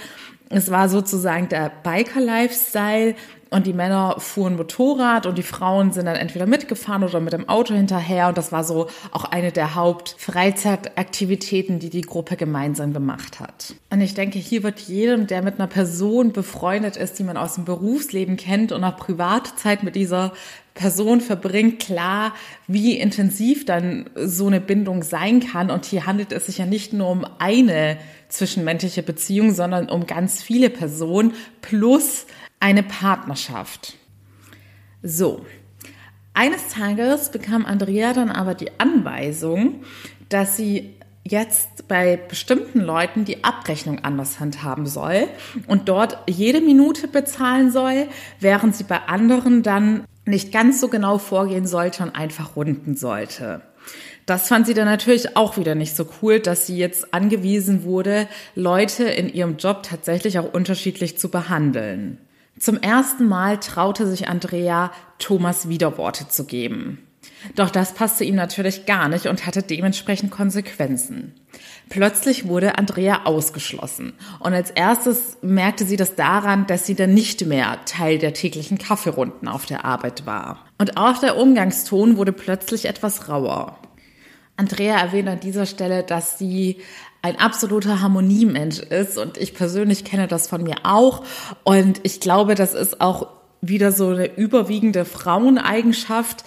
Es 0.49 0.71
war 0.71 0.89
sozusagen 0.89 1.47
der 1.47 1.71
Biker-Lifestyle, 1.83 3.15
und 3.51 3.65
die 3.65 3.73
Männer 3.73 4.15
fuhren 4.19 4.55
Motorrad 4.55 5.25
und 5.25 5.35
die 5.37 5.43
Frauen 5.43 5.91
sind 5.91 6.05
dann 6.05 6.15
entweder 6.15 6.45
mitgefahren 6.45 7.03
oder 7.03 7.19
mit 7.19 7.33
dem 7.33 7.49
Auto 7.49 7.73
hinterher. 7.73 8.27
Und 8.27 8.37
das 8.37 8.51
war 8.51 8.63
so 8.63 8.87
auch 9.11 9.25
eine 9.25 9.51
der 9.51 9.73
Hauptfreizeitaktivitäten, 9.75 11.79
die 11.79 11.89
die 11.89 12.01
Gruppe 12.01 12.35
gemeinsam 12.35 12.93
gemacht 12.93 13.39
hat. 13.39 13.73
Und 13.89 14.01
ich 14.01 14.13
denke, 14.13 14.37
hier 14.37 14.61
wird 14.61 14.79
jedem, 14.81 15.25
der 15.25 15.41
mit 15.41 15.55
einer 15.55 15.67
Person 15.67 16.31
befreundet 16.31 16.95
ist, 16.95 17.17
die 17.17 17.23
man 17.23 17.37
aus 17.37 17.55
dem 17.55 17.65
Berufsleben 17.65 18.37
kennt 18.37 18.71
und 18.71 18.83
auch 18.83 18.97
Privatzeit 18.97 19.81
mit 19.81 19.95
dieser 19.95 20.31
Person 20.75 21.19
verbringt, 21.19 21.79
klar, 21.79 22.33
wie 22.67 22.97
intensiv 22.97 23.65
dann 23.65 24.09
so 24.15 24.45
eine 24.47 24.61
Bindung 24.61 25.03
sein 25.03 25.39
kann. 25.39 25.71
Und 25.71 25.85
hier 25.85 26.05
handelt 26.05 26.31
es 26.31 26.45
sich 26.45 26.59
ja 26.59 26.67
nicht 26.67 26.93
nur 26.93 27.09
um 27.09 27.25
eine 27.39 27.97
zwischenmenschliche 28.29 29.03
Beziehung, 29.03 29.53
sondern 29.53 29.89
um 29.89 30.05
ganz 30.05 30.41
viele 30.41 30.69
Personen 30.69 31.33
plus 31.61 32.25
eine 32.59 32.83
Partnerschaft. 32.83 33.95
So. 35.01 35.45
Eines 36.33 36.69
Tages 36.69 37.31
bekam 37.31 37.65
Andrea 37.65 38.13
dann 38.13 38.29
aber 38.29 38.53
die 38.53 38.79
Anweisung, 38.79 39.83
dass 40.29 40.55
sie 40.55 40.95
jetzt 41.23 41.87
bei 41.87 42.17
bestimmten 42.17 42.79
Leuten 42.79 43.25
die 43.25 43.43
Abrechnung 43.43 43.99
anders 44.03 44.39
handhaben 44.39 44.87
soll 44.87 45.27
und 45.67 45.89
dort 45.89 46.17
jede 46.27 46.61
Minute 46.61 47.07
bezahlen 47.07 47.71
soll, 47.71 48.07
während 48.39 48.75
sie 48.75 48.83
bei 48.83 49.01
anderen 49.07 49.63
dann 49.63 50.05
nicht 50.25 50.51
ganz 50.51 50.79
so 50.79 50.87
genau 50.87 51.17
vorgehen 51.17 51.67
sollte 51.67 52.03
und 52.03 52.15
einfach 52.15 52.55
runden 52.55 52.95
sollte. 52.95 53.61
Das 54.25 54.47
fand 54.47 54.67
sie 54.67 54.75
dann 54.75 54.85
natürlich 54.85 55.35
auch 55.35 55.57
wieder 55.57 55.73
nicht 55.75 55.95
so 55.95 56.07
cool, 56.21 56.39
dass 56.39 56.67
sie 56.67 56.77
jetzt 56.77 57.13
angewiesen 57.13 57.83
wurde, 57.83 58.27
Leute 58.53 59.05
in 59.05 59.27
ihrem 59.27 59.57
Job 59.57 59.83
tatsächlich 59.83 60.37
auch 60.37 60.53
unterschiedlich 60.53 61.17
zu 61.17 61.29
behandeln. 61.29 62.19
Zum 62.59 62.77
ersten 62.77 63.27
Mal 63.27 63.57
traute 63.59 64.05
sich 64.05 64.27
Andrea, 64.27 64.91
Thomas 65.17 65.69
Widerworte 65.69 66.27
zu 66.27 66.45
geben. 66.45 66.99
Doch 67.55 67.69
das 67.69 67.93
passte 67.93 68.25
ihm 68.25 68.35
natürlich 68.35 68.85
gar 68.85 69.07
nicht 69.07 69.27
und 69.27 69.45
hatte 69.45 69.63
dementsprechend 69.63 70.31
Konsequenzen. 70.31 71.33
Plötzlich 71.87 72.47
wurde 72.47 72.77
Andrea 72.77 73.25
ausgeschlossen 73.25 74.13
und 74.39 74.53
als 74.53 74.71
erstes 74.71 75.37
merkte 75.41 75.85
sie 75.85 75.95
das 75.95 76.15
daran, 76.15 76.67
dass 76.67 76.85
sie 76.85 76.95
dann 76.95 77.13
nicht 77.13 77.45
mehr 77.45 77.79
Teil 77.85 78.17
der 78.17 78.33
täglichen 78.33 78.77
Kaffeerunden 78.77 79.47
auf 79.47 79.65
der 79.65 79.85
Arbeit 79.85 80.25
war. 80.25 80.65
Und 80.77 80.97
auch 80.97 81.17
der 81.17 81.37
Umgangston 81.37 82.17
wurde 82.17 82.33
plötzlich 82.33 82.85
etwas 82.85 83.29
rauer. 83.29 83.79
Andrea 84.57 84.99
erwähnt 84.99 85.29
an 85.29 85.39
dieser 85.39 85.65
Stelle, 85.65 86.03
dass 86.03 86.37
sie 86.37 86.81
ein 87.21 87.37
absoluter 87.37 88.01
Harmoniemensch 88.01 88.79
ist 88.79 89.17
und 89.17 89.37
ich 89.37 89.53
persönlich 89.53 90.05
kenne 90.05 90.27
das 90.27 90.47
von 90.47 90.63
mir 90.63 90.77
auch. 90.83 91.23
Und 91.63 91.99
ich 92.03 92.19
glaube, 92.19 92.55
das 92.55 92.73
ist 92.73 93.01
auch 93.01 93.27
wieder 93.61 93.91
so 93.91 94.09
eine 94.09 94.37
überwiegende 94.37 95.03
Fraueneigenschaft, 95.05 96.45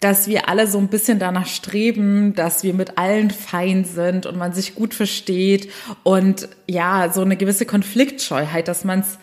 dass 0.00 0.28
wir 0.28 0.48
alle 0.48 0.66
so 0.66 0.78
ein 0.78 0.88
bisschen 0.88 1.18
danach 1.18 1.46
streben, 1.46 2.34
dass 2.34 2.62
wir 2.64 2.72
mit 2.72 2.96
allen 2.96 3.30
fein 3.30 3.84
sind 3.84 4.24
und 4.24 4.36
man 4.36 4.52
sich 4.54 4.74
gut 4.74 4.94
versteht 4.94 5.70
und 6.02 6.48
ja, 6.66 7.10
so 7.12 7.20
eine 7.20 7.36
gewisse 7.36 7.66
Konfliktscheuheit, 7.66 8.66
dass 8.66 8.84
man 8.84 9.00
es 9.00 9.18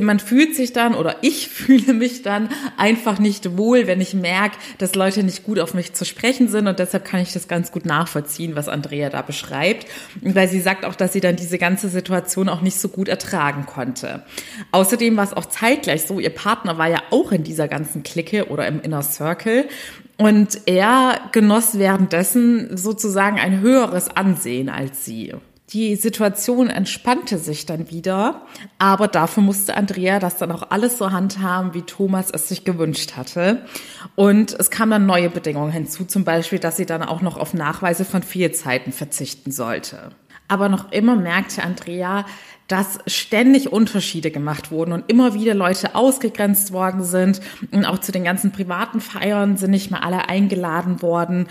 man 0.00 0.20
fühlt 0.20 0.54
sich 0.54 0.72
dann 0.72 0.94
oder 0.94 1.16
ich 1.22 1.48
fühle 1.58 1.94
mich 1.94 2.22
dann 2.22 2.48
einfach 2.76 3.18
nicht 3.18 3.56
wohl, 3.56 3.86
wenn 3.86 4.00
ich 4.00 4.14
merke, 4.14 4.56
dass 4.78 4.94
Leute 4.94 5.22
nicht 5.22 5.44
gut 5.44 5.58
auf 5.58 5.74
mich 5.74 5.94
zu 5.94 6.04
sprechen 6.04 6.48
sind 6.48 6.66
und 6.66 6.78
deshalb 6.78 7.04
kann 7.04 7.20
ich 7.20 7.32
das 7.32 7.48
ganz 7.48 7.72
gut 7.72 7.86
nachvollziehen, 7.86 8.56
was 8.56 8.68
Andrea 8.68 9.10
da 9.10 9.22
beschreibt, 9.22 9.86
weil 10.20 10.48
sie 10.48 10.60
sagt 10.60 10.84
auch, 10.84 10.94
dass 10.94 11.12
sie 11.12 11.20
dann 11.20 11.36
diese 11.36 11.58
ganze 11.58 11.88
Situation 11.88 12.48
auch 12.48 12.60
nicht 12.60 12.78
so 12.78 12.88
gut 12.88 13.08
ertragen 13.08 13.66
konnte. 13.66 14.22
Außerdem 14.72 15.16
war 15.16 15.24
es 15.24 15.32
auch 15.32 15.46
zeitgleich 15.46 16.02
so, 16.02 16.20
ihr 16.20 16.30
Partner 16.30 16.78
war 16.78 16.88
ja 16.88 17.02
auch 17.10 17.32
in 17.32 17.44
dieser 17.44 17.68
ganzen 17.68 18.02
Clique 18.02 18.48
oder 18.48 18.66
im 18.66 18.80
Inner 18.80 19.02
Circle 19.02 19.68
und 20.18 20.62
er 20.66 21.20
genoss 21.32 21.78
währenddessen 21.78 22.76
sozusagen 22.76 23.38
ein 23.38 23.60
höheres 23.60 24.08
Ansehen 24.08 24.68
als 24.68 25.04
sie. 25.04 25.32
Die 25.72 25.96
Situation 25.96 26.70
entspannte 26.70 27.36
sich 27.36 27.66
dann 27.66 27.90
wieder, 27.90 28.40
aber 28.78 29.06
dafür 29.06 29.42
musste 29.42 29.76
Andrea 29.76 30.18
das 30.18 30.38
dann 30.38 30.50
auch 30.50 30.70
alles 30.70 30.96
so 30.96 31.12
handhaben, 31.12 31.74
wie 31.74 31.82
Thomas 31.82 32.30
es 32.30 32.48
sich 32.48 32.64
gewünscht 32.64 33.18
hatte. 33.18 33.66
Und 34.14 34.58
es 34.58 34.70
kamen 34.70 34.92
dann 34.92 35.06
neue 35.06 35.28
Bedingungen 35.28 35.70
hinzu, 35.70 36.06
zum 36.06 36.24
Beispiel, 36.24 36.58
dass 36.58 36.78
sie 36.78 36.86
dann 36.86 37.02
auch 37.02 37.20
noch 37.20 37.36
auf 37.36 37.52
Nachweise 37.52 38.06
von 38.06 38.22
Fehlzeiten 38.22 38.94
verzichten 38.94 39.50
sollte. 39.50 40.12
Aber 40.48 40.70
noch 40.70 40.90
immer 40.90 41.16
merkte 41.16 41.62
Andrea, 41.62 42.24
dass 42.68 42.98
ständig 43.06 43.72
Unterschiede 43.72 44.30
gemacht 44.30 44.70
wurden 44.70 44.92
und 44.92 45.10
immer 45.10 45.34
wieder 45.34 45.54
Leute 45.54 45.94
ausgegrenzt 45.94 46.72
worden 46.72 47.02
sind. 47.02 47.40
Und 47.72 47.86
auch 47.86 47.98
zu 47.98 48.12
den 48.12 48.24
ganzen 48.24 48.52
privaten 48.52 49.00
Feiern 49.00 49.56
sind 49.56 49.70
nicht 49.70 49.90
mehr 49.90 50.04
alle 50.04 50.28
eingeladen 50.28 51.02
worden 51.02 51.48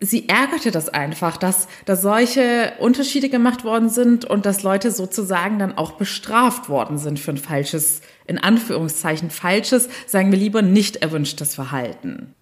sie 0.00 0.28
ärgerte 0.28 0.70
das 0.70 0.88
einfach, 0.88 1.36
dass 1.36 1.68
da 1.84 1.96
solche 1.96 2.72
Unterschiede 2.78 3.28
gemacht 3.28 3.64
worden 3.64 3.88
sind 3.88 4.24
und 4.24 4.46
dass 4.46 4.62
Leute 4.62 4.90
sozusagen 4.90 5.58
dann 5.58 5.76
auch 5.76 5.92
bestraft 5.92 6.68
worden 6.68 6.98
sind 6.98 7.18
für 7.18 7.32
ein 7.32 7.38
falsches, 7.38 8.00
in 8.26 8.38
Anführungszeichen 8.38 9.30
falsches, 9.30 9.88
sagen 10.06 10.30
wir 10.30 10.38
lieber 10.38 10.62
nicht 10.62 10.96
erwünschtes 10.96 11.54
Verhalten. 11.54 12.34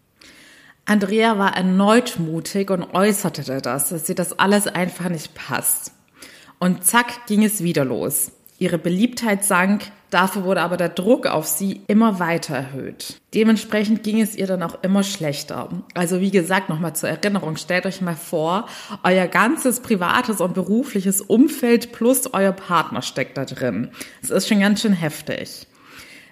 Andrea 0.85 1.39
war 1.39 1.57
erneut 1.57 2.19
mutig 2.19 2.71
und 2.71 2.95
äußerte 2.95 3.61
das, 3.61 3.91
dass 3.91 4.07
sie 4.07 4.15
das 4.15 4.39
alles 4.39 4.67
einfach 4.67 5.09
nicht 5.09 5.35
passt. 5.35 5.93
Und 6.59 6.85
zack 6.85 7.27
ging 7.27 7.45
es 7.45 7.63
wieder 7.63 7.85
los. 7.85 8.33
Ihre 8.59 8.79
Beliebtheit 8.79 9.45
sank, 9.45 9.91
Dafür 10.13 10.45
wurde 10.45 10.61
aber 10.61 10.77
der 10.77 10.91
Druck 10.91 11.27
auf 11.27 11.47
sie 11.47 11.81
immer 11.87 12.21
weiter 12.21 12.55
erhöht. 12.55 13.19
Dementsprechend 13.33 14.03
ging 14.03 14.21
es 14.21 14.37
ihr 14.37 14.47
dann 14.47 14.63
auch 14.63 14.83
immer 14.83 15.05
schlechter. 15.05 15.71
Also 15.95 16.21
wie 16.21 16.31
gesagt, 16.31 16.69
nochmal 16.69 16.95
zur 16.95 17.09
Erinnerung, 17.09 17.57
stellt 17.57 17.87
euch 17.87 18.03
mal 18.03 18.15
vor, 18.15 18.69
euer 19.05 19.27
ganzes 19.27 19.81
privates 19.81 20.43
und 20.43 20.53
berufliches 20.53 21.23
Umfeld 21.23 21.93
plus 21.93 22.35
euer 22.35 22.53
Partner 22.53 23.01
steckt 23.01 23.39
da 23.39 23.47
drin. 23.47 23.89
Das 24.21 24.29
ist 24.29 24.49
schon 24.49 24.61
ganz 24.61 24.83
schön 24.83 24.93
heftig. 24.93 25.67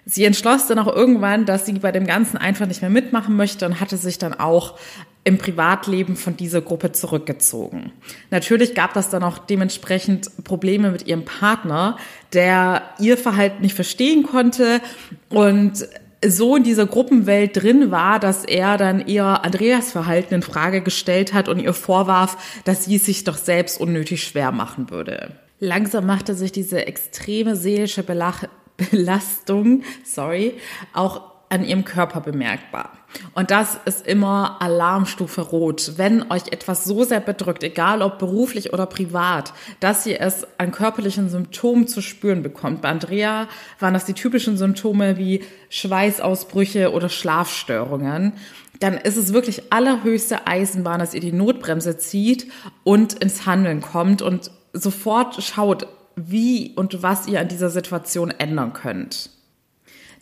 Sie 0.05 0.25
entschloss 0.25 0.67
dann 0.67 0.79
auch 0.79 0.95
irgendwann, 0.95 1.47
dass 1.47 1.65
sie 1.65 1.73
bei 1.73 1.93
dem 1.93 2.07
Ganzen 2.07 2.37
einfach 2.37 2.67
nicht 2.67 2.83
mehr 2.83 2.91
mitmachen 2.91 3.35
möchte 3.35 3.65
und 3.65 3.81
hatte 3.81 3.97
sich 3.97 4.19
dann 4.19 4.35
auch 4.35 4.79
im 5.25 5.39
Privatleben 5.39 6.17
von 6.17 6.37
dieser 6.37 6.63
Gruppe 6.63 6.93
zurückgezogen. 6.93 7.93
Natürlich 8.31 8.75
gab 8.75 8.95
das 8.95 9.11
dann 9.11 9.23
auch 9.23 9.39
dementsprechend 9.39 10.45
Probleme 10.45 10.91
mit 10.91 11.07
ihrem 11.07 11.25
Partner, 11.25 11.99
der 12.33 12.83
ihr 12.99 13.19
Verhalten 13.19 13.63
nicht 13.63 13.75
verstehen 13.75 14.23
konnte 14.23 14.81
und 15.29 15.87
so 16.25 16.57
in 16.57 16.63
dieser 16.63 16.87
Gruppenwelt 16.87 17.63
drin 17.63 17.91
war, 17.91 18.19
dass 18.19 18.45
er 18.45 18.77
dann 18.77 19.01
eher 19.01 19.45
Andreas 19.45 19.93
Verhalten 19.93 20.35
in 20.35 20.43
Frage 20.43 20.83
gestellt 20.83 21.33
hat 21.33 21.49
und 21.49 21.61
ihr 21.61 21.73
vorwarf, 21.73 22.37
dass 22.65 22.85
sie 22.85 22.97
es 22.97 23.07
sich 23.07 23.25
doch 23.25 23.39
selbst 23.39 23.81
unnötig 23.81 24.23
schwer 24.23 24.53
machen 24.53 24.91
würde. 24.91 25.33
Langsam 25.61 26.07
machte 26.07 26.35
sich 26.35 26.53
diese 26.53 26.87
extreme 26.87 27.57
seelische 27.57 28.03
Belach 28.03 28.45
Belastung, 28.91 29.83
sorry, 30.05 30.55
auch 30.95 31.23
an 31.51 31.65
ihrem 31.65 31.85
Körper 31.85 32.21
bemerkbar. 32.21 33.00
Und 33.35 33.51
das 33.51 33.79
ist 33.85 34.07
immer 34.07 34.61
Alarmstufe 34.61 35.41
rot. 35.41 35.93
Wenn 35.97 36.31
euch 36.31 36.49
etwas 36.51 36.85
so 36.85 37.05
sehr 37.05 37.21
bedrückt, 37.21 37.63
egal 37.63 38.03
ob 38.03 38.19
beruflich 38.19 38.73
oder 38.73 38.87
privat, 38.87 39.53
dass 39.81 40.07
ihr 40.07 40.21
es 40.21 40.47
an 40.59 40.73
körperlichen 40.73 41.29
Symptomen 41.29 41.87
zu 41.87 42.01
spüren 42.03 42.43
bekommt. 42.43 42.83
Bei 42.83 42.89
Andrea 42.89 43.49
waren 43.79 43.95
das 43.95 44.05
die 44.05 44.15
typischen 44.15 44.57
Symptome 44.57 45.19
wie 45.19 45.45
Schweißausbrüche 45.71 46.93
oder 46.93 47.09
Schlafstörungen. 47.09 48.33
Dann 48.81 48.95
ist 48.95 49.17
es 49.17 49.33
wirklich 49.33 49.73
allerhöchste 49.73 50.47
Eisenbahn, 50.47 51.01
dass 51.01 51.15
ihr 51.15 51.21
die 51.21 51.33
Notbremse 51.33 51.99
zieht 51.99 52.51
und 52.83 53.13
ins 53.15 53.47
Handeln 53.47 53.83
kommt 53.83 54.23
und 54.23 54.51
sofort 54.73 55.43
schaut, 55.43 55.87
wie 56.17 56.73
und 56.77 57.03
was 57.03 57.27
ihr 57.27 57.41
an 57.41 57.49
dieser 57.49 57.71
Situation 57.71 58.31
ändern 58.31 58.73
könnt. 58.73 59.31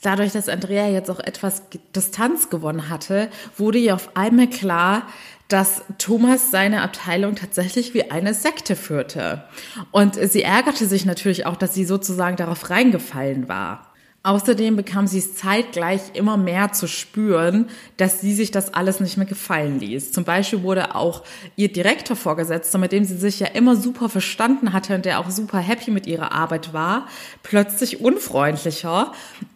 Dadurch, 0.03 0.33
dass 0.33 0.49
Andrea 0.49 0.89
jetzt 0.89 1.11
auch 1.11 1.21
etwas 1.21 1.63
Distanz 1.95 2.51
gewonnen 2.51 2.89
hatte, 2.89 3.29
wurde 3.57 3.79
ihr 3.79 3.95
auf 3.95 4.17
einmal 4.17 4.49
klar, 4.49 5.03
dass 5.49 5.83
Thomas 5.97 6.51
seine 6.51 6.83
Abteilung 6.83 7.35
tatsächlich 7.35 7.95
wie 7.95 8.11
eine 8.11 8.35
Sekte 8.35 8.77
führte. 8.77 9.45
Und 9.91 10.15
sie 10.15 10.43
ärgerte 10.43 10.87
sich 10.87 11.07
natürlich 11.07 11.47
auch, 11.47 11.57
dass 11.57 11.75
sie 11.75 11.85
sozusagen 11.85 12.37
darauf 12.37 12.69
reingefallen 12.71 13.49
war. 13.49 13.88
Außerdem 14.29 14.77
bekam 14.77 15.07
sie 15.07 15.21
es 15.21 15.37
zeitgleich 15.37 16.03
immer 16.13 16.37
mehr 16.37 16.71
zu 16.75 16.87
spüren, 16.87 17.71
dass 17.97 18.21
sie 18.21 18.35
sich 18.35 18.51
das 18.51 18.75
alles 18.75 19.01
nicht 19.01 19.17
mehr 19.17 19.25
gefallen 19.25 19.81
ließ. 19.81 20.13
Zum 20.13 20.25
Beispiel 20.25 20.63
wurde 20.63 20.95
auch 20.95 21.25
ihr 21.57 21.73
Direktor 21.73 22.15
vorgesetzt, 22.15 22.77
mit 22.77 22.93
dem 22.93 23.07
sie 23.07 23.17
sich 23.17 23.41
ja 23.41 23.47
immer 23.47 23.75
super 23.75 24.11
verstanden 24.11 24.75
hatte 24.75 24.95
und 24.95 25.07
der 25.07 25.21
auch 25.21 25.31
super 25.31 25.61
happy 25.61 25.91
mit 25.91 26.07
ihrer 26.07 26.33
Arbeit 26.33 26.75
war, 26.75 27.09
plötzlich 27.43 28.03
unfreundlicher, 28.03 29.13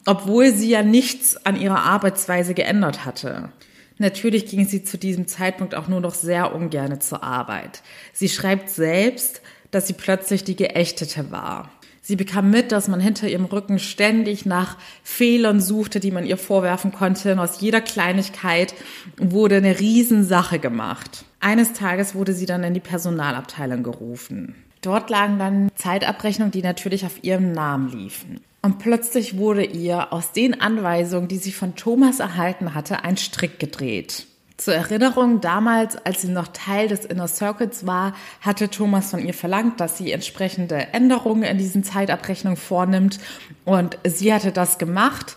obwohl 0.07 0.55
sie 0.55 0.71
ja 0.71 0.83
nichts 0.83 1.37
an 1.45 1.61
ihrer 1.61 1.83
Arbeitsweise 1.83 2.55
geändert 2.55 3.05
hatte. 3.05 3.51
Natürlich 3.99 4.47
ging 4.47 4.67
sie 4.67 4.85
zu 4.85 4.97
diesem 4.97 5.29
Zeitpunkt 5.29 5.75
auch 5.75 5.89
nur 5.89 6.01
noch 6.01 6.15
sehr 6.15 6.55
ungerne 6.55 6.99
zur 6.99 7.23
Arbeit. 7.23 7.83
Sie 8.15 8.31
schreibt 8.31 8.71
selbst, 8.71 9.43
dass 9.71 9.87
sie 9.87 9.93
plötzlich 9.93 10.45
die 10.45 10.57
Geächtete 10.57 11.31
war. 11.31 11.71
Sie 12.05 12.17
bekam 12.17 12.51
mit, 12.51 12.73
dass 12.73 12.89
man 12.89 12.99
hinter 12.99 13.29
ihrem 13.29 13.45
Rücken 13.45 13.79
ständig 13.79 14.45
nach 14.45 14.77
Fehlern 15.05 15.61
suchte, 15.61 16.01
die 16.01 16.11
man 16.11 16.27
ihr 16.27 16.37
vorwerfen 16.37 16.91
konnte. 16.91 17.33
Und 17.33 17.39
aus 17.39 17.61
jeder 17.61 17.81
Kleinigkeit 17.81 18.75
wurde 19.19 19.57
eine 19.57 19.79
Riesensache 19.79 20.59
gemacht. 20.59 21.25
Eines 21.39 21.75
Tages 21.75 22.17
wurde 22.17 22.35
sie 22.35 22.47
dann 22.47 22.65
in 22.65 22.75
die 22.75 22.81
Personalabteilung 22.81 23.85
gerufen. 23.85 24.57
Dort 24.81 25.11
lagen 25.11 25.39
dann 25.39 25.71
Zeitabrechnungen, 25.77 26.51
die 26.51 26.63
natürlich 26.63 27.07
auf 27.07 27.23
ihrem 27.23 27.53
Namen 27.53 27.89
liefen. 27.89 28.41
Und 28.63 28.81
plötzlich 28.81 29.37
wurde 29.37 29.65
ihr 29.65 30.13
aus 30.13 30.33
den 30.33 30.61
Anweisungen, 30.61 31.29
die 31.29 31.39
sie 31.39 31.53
von 31.53 31.77
Thomas 31.77 32.19
erhalten 32.19 32.75
hatte, 32.75 33.05
ein 33.05 33.17
Strick 33.17 33.61
gedreht. 33.61 34.27
Zur 34.63 34.75
Erinnerung, 34.75 35.41
damals, 35.41 35.97
als 36.07 36.23
sie 36.23 36.29
noch 36.29 36.47
Teil 36.47 36.87
des 36.87 37.05
Inner 37.05 37.27
Circuits 37.27 37.85
war, 37.85 38.15
hatte 38.41 38.71
Thomas 38.71 39.11
von 39.11 39.19
ihr 39.19 39.35
verlangt, 39.35 39.81
dass 39.81 39.99
sie 39.99 40.13
entsprechende 40.13 40.77
Änderungen 40.93 41.43
in 41.43 41.59
diesen 41.59 41.83
Zeitabrechnungen 41.83 42.57
vornimmt. 42.57 43.19
Und 43.65 43.99
sie 44.05 44.33
hatte 44.33 44.53
das 44.53 44.79
gemacht 44.79 45.37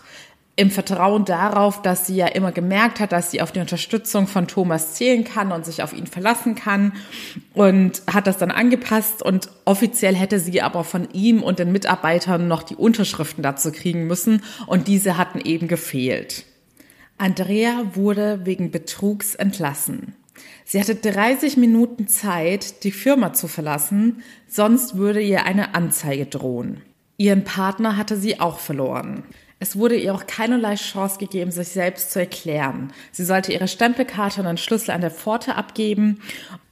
im 0.54 0.70
Vertrauen 0.70 1.24
darauf, 1.24 1.82
dass 1.82 2.06
sie 2.06 2.14
ja 2.14 2.28
immer 2.28 2.52
gemerkt 2.52 3.00
hat, 3.00 3.10
dass 3.10 3.32
sie 3.32 3.42
auf 3.42 3.50
die 3.50 3.58
Unterstützung 3.58 4.28
von 4.28 4.46
Thomas 4.46 4.94
zählen 4.94 5.24
kann 5.24 5.50
und 5.50 5.66
sich 5.66 5.82
auf 5.82 5.92
ihn 5.92 6.06
verlassen 6.06 6.54
kann 6.54 6.92
und 7.52 8.02
hat 8.06 8.28
das 8.28 8.38
dann 8.38 8.52
angepasst 8.52 9.24
und 9.24 9.50
offiziell 9.64 10.14
hätte 10.14 10.38
sie 10.38 10.62
aber 10.62 10.84
von 10.84 11.08
ihm 11.12 11.42
und 11.42 11.58
den 11.58 11.72
Mitarbeitern 11.72 12.46
noch 12.46 12.62
die 12.62 12.76
Unterschriften 12.76 13.42
dazu 13.42 13.72
kriegen 13.72 14.06
müssen 14.06 14.44
und 14.68 14.86
diese 14.86 15.16
hatten 15.16 15.40
eben 15.40 15.66
gefehlt. 15.66 16.44
Andrea 17.18 17.94
wurde 17.94 18.40
wegen 18.44 18.70
Betrugs 18.70 19.34
entlassen. 19.34 20.14
Sie 20.64 20.78
hatte 20.78 20.96
30 20.96 21.56
Minuten 21.56 22.08
Zeit, 22.08 22.84
die 22.84 22.90
Firma 22.90 23.32
zu 23.32 23.48
verlassen, 23.48 24.22
sonst 24.46 24.96
würde 24.96 25.20
ihr 25.20 25.44
eine 25.44 25.74
Anzeige 25.74 26.26
drohen. 26.26 26.82
Ihren 27.16 27.44
Partner 27.44 27.96
hatte 27.96 28.18
sie 28.18 28.40
auch 28.40 28.58
verloren. 28.58 29.22
Es 29.58 29.78
wurde 29.78 29.96
ihr 29.96 30.14
auch 30.14 30.26
keinerlei 30.26 30.74
Chance 30.74 31.18
gegeben, 31.18 31.50
sich 31.50 31.68
selbst 31.68 32.10
zu 32.10 32.18
erklären. 32.18 32.92
Sie 33.10 33.24
sollte 33.24 33.54
ihre 33.54 33.68
Stempelkarte 33.68 34.42
und 34.42 34.46
einen 34.46 34.58
Schlüssel 34.58 34.90
an 34.90 35.00
der 35.00 35.10
Pforte 35.10 35.54
abgeben 35.54 36.20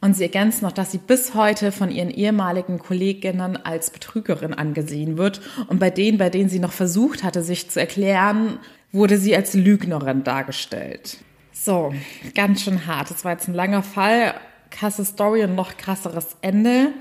und 0.02 0.14
sie 0.14 0.24
ergänzt 0.24 0.60
noch, 0.60 0.72
dass 0.72 0.92
sie 0.92 0.98
bis 0.98 1.34
heute 1.34 1.72
von 1.72 1.90
ihren 1.90 2.10
ehemaligen 2.10 2.78
Kolleginnen 2.78 3.56
als 3.56 3.88
Betrügerin 3.88 4.52
angesehen 4.52 5.16
wird 5.16 5.40
und 5.68 5.78
bei 5.78 5.88
denen, 5.88 6.18
bei 6.18 6.28
denen 6.28 6.50
sie 6.50 6.58
noch 6.58 6.72
versucht 6.72 7.22
hatte, 7.22 7.42
sich 7.42 7.70
zu 7.70 7.80
erklären, 7.80 8.58
wurde 8.94 9.18
sie 9.18 9.36
als 9.36 9.52
Lügnerin 9.52 10.24
dargestellt. 10.24 11.18
So, 11.52 11.92
ganz 12.34 12.62
schön 12.62 12.86
hart. 12.86 13.10
Das 13.10 13.24
war 13.24 13.32
jetzt 13.32 13.48
ein 13.48 13.54
langer 13.54 13.82
Fall, 13.82 14.34
krasse 14.70 15.04
Story 15.04 15.44
und 15.44 15.54
noch 15.54 15.76
krasseres 15.76 16.36
Ende. 16.40 16.92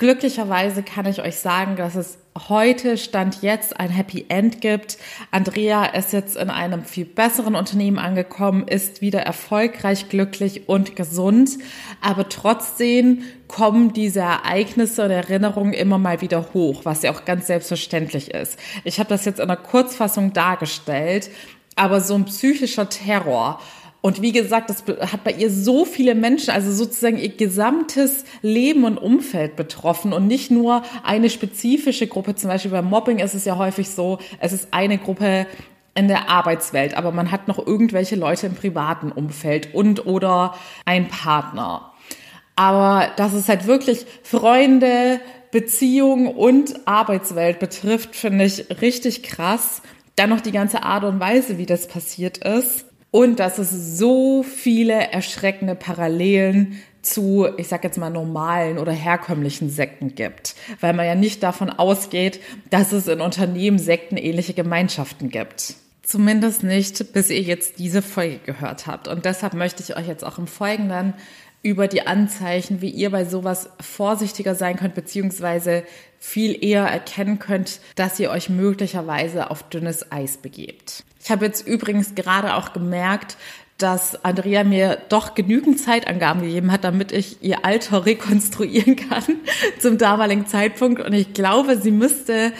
Glücklicherweise 0.00 0.82
kann 0.82 1.04
ich 1.04 1.20
euch 1.20 1.36
sagen, 1.36 1.76
dass 1.76 1.94
es 1.94 2.16
heute 2.48 2.96
Stand 2.96 3.42
jetzt 3.42 3.78
ein 3.78 3.90
Happy 3.90 4.24
End 4.30 4.62
gibt. 4.62 4.96
Andrea 5.30 5.84
ist 5.84 6.14
jetzt 6.14 6.38
in 6.38 6.48
einem 6.48 6.84
viel 6.84 7.04
besseren 7.04 7.54
Unternehmen 7.54 7.98
angekommen, 7.98 8.66
ist 8.66 9.02
wieder 9.02 9.20
erfolgreich, 9.20 10.08
glücklich 10.08 10.70
und 10.70 10.96
gesund. 10.96 11.58
Aber 12.00 12.30
trotzdem 12.30 13.24
kommen 13.46 13.92
diese 13.92 14.20
Ereignisse 14.20 15.04
und 15.04 15.10
Erinnerungen 15.10 15.74
immer 15.74 15.98
mal 15.98 16.22
wieder 16.22 16.54
hoch, 16.54 16.86
was 16.86 17.02
ja 17.02 17.10
auch 17.10 17.26
ganz 17.26 17.48
selbstverständlich 17.48 18.30
ist. 18.30 18.58
Ich 18.84 19.00
habe 19.00 19.10
das 19.10 19.26
jetzt 19.26 19.38
in 19.38 19.50
einer 19.50 19.56
Kurzfassung 19.58 20.32
dargestellt, 20.32 21.28
aber 21.76 22.00
so 22.00 22.14
ein 22.14 22.24
psychischer 22.24 22.88
Terror 22.88 23.60
und 24.02 24.22
wie 24.22 24.32
gesagt, 24.32 24.70
das 24.70 24.84
hat 25.12 25.24
bei 25.24 25.32
ihr 25.32 25.50
so 25.50 25.84
viele 25.84 26.14
Menschen, 26.14 26.50
also 26.50 26.72
sozusagen 26.72 27.18
ihr 27.18 27.36
gesamtes 27.36 28.24
Leben 28.40 28.84
und 28.84 28.96
Umfeld 28.96 29.56
betroffen 29.56 30.14
und 30.14 30.26
nicht 30.26 30.50
nur 30.50 30.82
eine 31.04 31.28
spezifische 31.28 32.06
Gruppe. 32.06 32.34
Zum 32.34 32.48
Beispiel 32.48 32.70
beim 32.70 32.86
Mobbing 32.86 33.18
ist 33.18 33.34
es 33.34 33.44
ja 33.44 33.58
häufig 33.58 33.90
so, 33.90 34.18
es 34.38 34.52
ist 34.52 34.68
eine 34.70 34.96
Gruppe 34.96 35.46
in 35.94 36.08
der 36.08 36.30
Arbeitswelt, 36.30 36.96
aber 36.96 37.12
man 37.12 37.30
hat 37.30 37.46
noch 37.46 37.58
irgendwelche 37.58 38.16
Leute 38.16 38.46
im 38.46 38.54
privaten 38.54 39.12
Umfeld 39.12 39.74
und 39.74 40.06
oder 40.06 40.54
ein 40.86 41.08
Partner. 41.08 41.92
Aber 42.56 43.10
dass 43.16 43.34
es 43.34 43.50
halt 43.50 43.66
wirklich 43.66 44.06
Freunde, 44.22 45.20
Beziehung 45.50 46.28
und 46.28 46.86
Arbeitswelt 46.86 47.58
betrifft, 47.58 48.16
finde 48.16 48.44
ich 48.46 48.80
richtig 48.80 49.24
krass. 49.24 49.82
Dann 50.16 50.30
noch 50.30 50.40
die 50.40 50.52
ganze 50.52 50.84
Art 50.84 51.04
und 51.04 51.20
Weise, 51.20 51.58
wie 51.58 51.66
das 51.66 51.86
passiert 51.86 52.38
ist 52.38 52.89
und 53.10 53.40
dass 53.40 53.58
es 53.58 53.98
so 53.98 54.42
viele 54.42 54.94
erschreckende 55.12 55.74
Parallelen 55.74 56.80
zu, 57.02 57.48
ich 57.56 57.68
sag 57.68 57.82
jetzt 57.82 57.98
mal, 57.98 58.10
normalen 58.10 58.78
oder 58.78 58.92
herkömmlichen 58.92 59.70
Sekten 59.70 60.14
gibt, 60.14 60.54
weil 60.80 60.92
man 60.92 61.06
ja 61.06 61.14
nicht 61.14 61.42
davon 61.42 61.70
ausgeht, 61.70 62.40
dass 62.68 62.92
es 62.92 63.08
in 63.08 63.20
Unternehmen 63.20 63.78
sektenähnliche 63.78 64.54
Gemeinschaften 64.54 65.30
gibt. 65.30 65.74
Zumindest 66.02 66.62
nicht, 66.62 67.12
bis 67.12 67.30
ihr 67.30 67.40
jetzt 67.40 67.78
diese 67.78 68.02
Folge 68.02 68.38
gehört 68.44 68.86
habt. 68.86 69.08
Und 69.08 69.24
deshalb 69.24 69.54
möchte 69.54 69.82
ich 69.82 69.96
euch 69.96 70.08
jetzt 70.08 70.24
auch 70.24 70.38
im 70.38 70.46
Folgenden 70.46 71.14
über 71.62 71.88
die 71.88 72.06
Anzeichen, 72.06 72.80
wie 72.80 72.90
ihr 72.90 73.10
bei 73.10 73.24
sowas 73.24 73.70
vorsichtiger 73.80 74.54
sein 74.54 74.76
könnt, 74.76 74.94
beziehungsweise 74.94 75.84
viel 76.18 76.62
eher 76.64 76.84
erkennen 76.84 77.38
könnt, 77.38 77.80
dass 77.96 78.18
ihr 78.18 78.30
euch 78.30 78.48
möglicherweise 78.48 79.50
auf 79.50 79.62
dünnes 79.64 80.10
Eis 80.10 80.38
begebt. 80.38 81.04
Ich 81.22 81.30
habe 81.30 81.44
jetzt 81.44 81.66
übrigens 81.66 82.14
gerade 82.14 82.54
auch 82.54 82.72
gemerkt, 82.72 83.36
dass 83.76 84.24
Andrea 84.24 84.64
mir 84.64 84.98
doch 85.08 85.34
genügend 85.34 85.80
Zeitangaben 85.80 86.42
gegeben 86.42 86.70
hat, 86.72 86.84
damit 86.84 87.12
ich 87.12 87.42
ihr 87.42 87.64
Alter 87.64 88.04
rekonstruieren 88.06 88.96
kann 88.96 89.24
zum 89.78 89.98
damaligen 89.98 90.46
Zeitpunkt. 90.46 91.00
Und 91.00 91.12
ich 91.12 91.32
glaube, 91.32 91.78
sie 91.78 91.90
müsste 91.90 92.52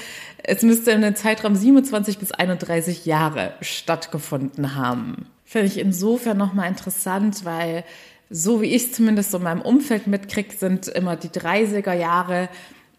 Es 0.42 0.62
müsste 0.62 0.92
in 0.92 1.02
den 1.02 1.16
Zeitraum 1.16 1.54
27 1.54 2.18
bis 2.18 2.32
31 2.32 3.04
Jahre 3.04 3.52
stattgefunden 3.60 4.74
haben. 4.74 5.26
Finde 5.44 5.66
ich 5.66 5.78
insofern 5.78 6.38
nochmal 6.38 6.68
interessant, 6.68 7.44
weil 7.44 7.84
so 8.30 8.62
wie 8.62 8.66
ich 8.66 8.84
es 8.84 8.92
zumindest 8.92 9.32
so 9.32 9.38
in 9.38 9.44
meinem 9.44 9.60
Umfeld 9.60 10.06
mitkriege, 10.06 10.54
sind 10.56 10.88
immer 10.88 11.16
die 11.16 11.28
30er 11.28 11.92
Jahre 11.92 12.48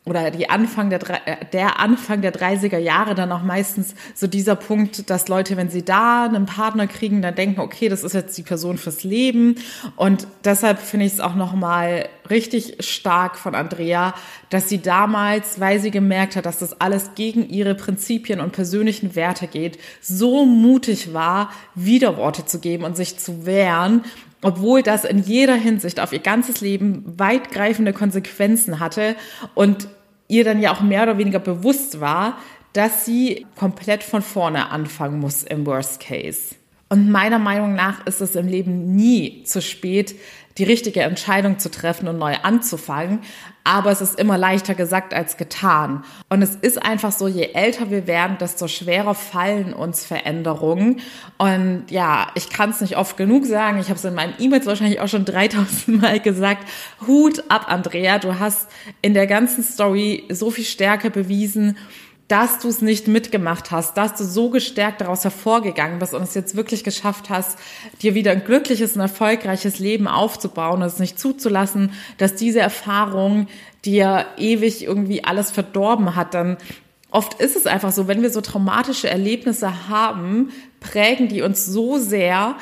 oder 0.04 0.32
die 0.32 0.50
Anfang 0.50 0.90
der, 0.90 1.28
äh, 1.28 1.46
der 1.54 1.80
Anfang 1.80 2.22
der 2.22 2.34
30er 2.34 2.80
Jahre 2.80 3.14
dann 3.14 3.32
auch 3.32 3.44
meistens 3.44 3.94
so 4.16 4.28
dieser 4.28 4.56
Punkt, 4.56 5.10
dass 5.10 5.28
Leute, 5.28 5.58
wenn 5.58 5.70
sie 5.70 5.86
da 5.86 6.26
einen 6.26 6.48
Partner 6.48 6.88
kriegen, 6.88 7.22
dann 7.22 7.36
denken, 7.36 7.62
okay, 7.62 7.88
das 7.88 8.04
ist 8.04 8.14
jetzt 8.14 8.38
die 8.38 8.44
Person 8.44 8.78
fürs 8.78 9.04
Leben. 9.04 9.56
Und 9.96 10.28
deshalb 10.44 10.80
finde 10.80 11.06
ich 11.06 11.14
es 11.14 11.20
auch 11.20 11.36
nochmal 11.36 12.10
richtig 12.32 12.78
stark 12.80 13.38
von 13.38 13.54
Andrea, 13.54 14.16
dass 14.50 14.68
sie 14.68 14.82
damals, 14.82 15.60
weil 15.60 15.80
sie 15.80 15.92
gemerkt 15.92 16.36
hat, 16.36 16.48
dass 16.48 16.58
das 16.58 16.82
alles 16.82 17.12
gegen 17.14 17.48
ihre 17.50 17.76
Prinzipien 17.76 18.40
und 18.40 18.54
persönlichen 18.54 19.16
Werte 19.16 19.48
geht, 19.48 19.78
so 20.02 20.46
mutig 20.46 21.14
war, 21.14 21.52
Widerworte 21.76 22.46
zu 22.46 22.60
geben 22.60 22.84
und 22.84 22.98
sich 22.98 23.20
zu 23.20 23.46
wehren 23.46 24.04
obwohl 24.44 24.82
das 24.82 25.06
in 25.06 25.20
jeder 25.20 25.54
Hinsicht 25.54 26.00
auf 26.00 26.14
ihr 26.14 26.20
ganzes 26.20 26.62
Leben 26.62 27.04
weitgreifende 27.18 27.94
Konsequenzen 27.94 28.80
hatte 28.80 29.16
und 29.54 29.88
ihr 30.28 30.44
dann 30.44 30.62
ja 30.62 30.74
auch 30.74 30.82
mehr 30.82 31.04
oder 31.04 31.18
weniger 31.18 31.40
bewusst 31.40 32.00
war, 32.00 32.38
dass 32.74 33.06
sie 33.06 33.46
komplett 33.56 34.02
von 34.02 34.22
vorne 34.22 34.70
anfangen 34.72 35.20
muss 35.20 35.44
im 35.44 35.66
Worst 35.66 36.00
Case. 36.00 36.56
Und 36.90 37.10
meiner 37.10 37.40
Meinung 37.40 37.76
nach 37.76 38.06
ist 38.06 38.20
es 38.20 38.36
im 38.36 38.48
Leben 38.48 38.96
nie 38.96 39.44
zu 39.44 39.62
spät, 39.62 40.16
die 40.58 40.64
richtige 40.64 41.02
Entscheidung 41.02 41.60
zu 41.60 41.72
treffen 41.72 42.08
und 42.08 42.18
neu 42.18 42.36
anzufangen. 42.44 43.20
Aber 43.64 43.92
es 43.92 44.02
ist 44.02 44.20
immer 44.20 44.40
leichter 44.40 44.74
gesagt 44.74 45.14
als 45.14 45.38
getan. 45.38 46.04
Und 46.30 46.42
es 46.42 46.56
ist 46.56 46.82
einfach 46.82 47.12
so, 47.12 47.28
je 47.28 47.52
älter 47.54 47.92
wir 47.92 48.08
werden, 48.08 48.38
desto 48.40 48.68
schwerer 48.68 49.14
fallen 49.14 49.74
uns 49.74 50.04
Veränderungen. 50.04 51.02
Und 51.38 51.86
ja, 51.90 52.32
ich 52.34 52.50
kann 52.50 52.72
es 52.72 52.82
nicht 52.82 52.98
oft 52.98 53.18
genug 53.18 53.46
sagen. 53.46 53.80
Ich 53.80 53.90
habe 53.90 54.00
es 54.00 54.06
in 54.06 54.16
meinen 54.16 54.34
E-Mails 54.40 54.66
wahrscheinlich 54.66 55.00
auch 55.00 55.08
schon 55.08 55.26
3000 55.32 56.02
Mal 56.02 56.20
gesagt. 56.20 56.68
Hut 57.06 57.44
ab, 57.50 57.66
Andrea. 57.68 58.18
Du 58.18 58.40
hast 58.40 58.68
in 59.04 59.14
der 59.14 59.28
ganzen 59.28 59.64
Story 59.64 60.26
so 60.30 60.50
viel 60.50 60.66
Stärke 60.66 61.12
bewiesen 61.12 61.78
dass 62.32 62.60
du 62.60 62.70
es 62.70 62.82
nicht 62.82 63.10
mitgemacht 63.10 63.72
hast, 63.72 63.98
dass 63.98 64.16
du 64.16 64.24
so 64.24 64.50
gestärkt 64.50 65.02
daraus 65.02 65.26
hervorgegangen 65.26 66.00
bist 66.00 66.14
und 66.14 66.24
es 66.24 66.34
jetzt 66.34 66.56
wirklich 66.56 66.86
geschafft 66.86 67.30
hast, 67.30 67.60
dir 68.02 68.16
wieder 68.16 68.32
ein 68.32 68.46
glückliches 68.46 68.96
und 68.96 69.02
erfolgreiches 69.02 69.80
Leben 69.80 70.08
aufzubauen 70.08 70.82
und 70.82 70.88
es 70.88 71.00
nicht 71.00 71.20
zuzulassen, 71.20 71.92
dass 72.18 72.36
diese 72.36 72.62
Erfahrung 72.62 73.48
dir 73.84 74.28
ewig 74.38 74.82
irgendwie 74.82 75.26
alles 75.26 75.52
verdorben 75.52 76.16
hat, 76.16 76.34
dann 76.34 76.56
oft 77.10 77.42
ist 77.42 77.58
es 77.58 77.68
einfach 77.68 77.92
so, 77.92 78.08
wenn 78.08 78.22
wir 78.22 78.30
so 78.30 78.40
traumatische 78.40 79.10
Erlebnisse 79.10 79.90
haben, 79.90 80.54
prägen 80.80 81.28
die 81.28 81.42
uns 81.42 81.66
so 81.66 81.98
sehr, 81.98 82.56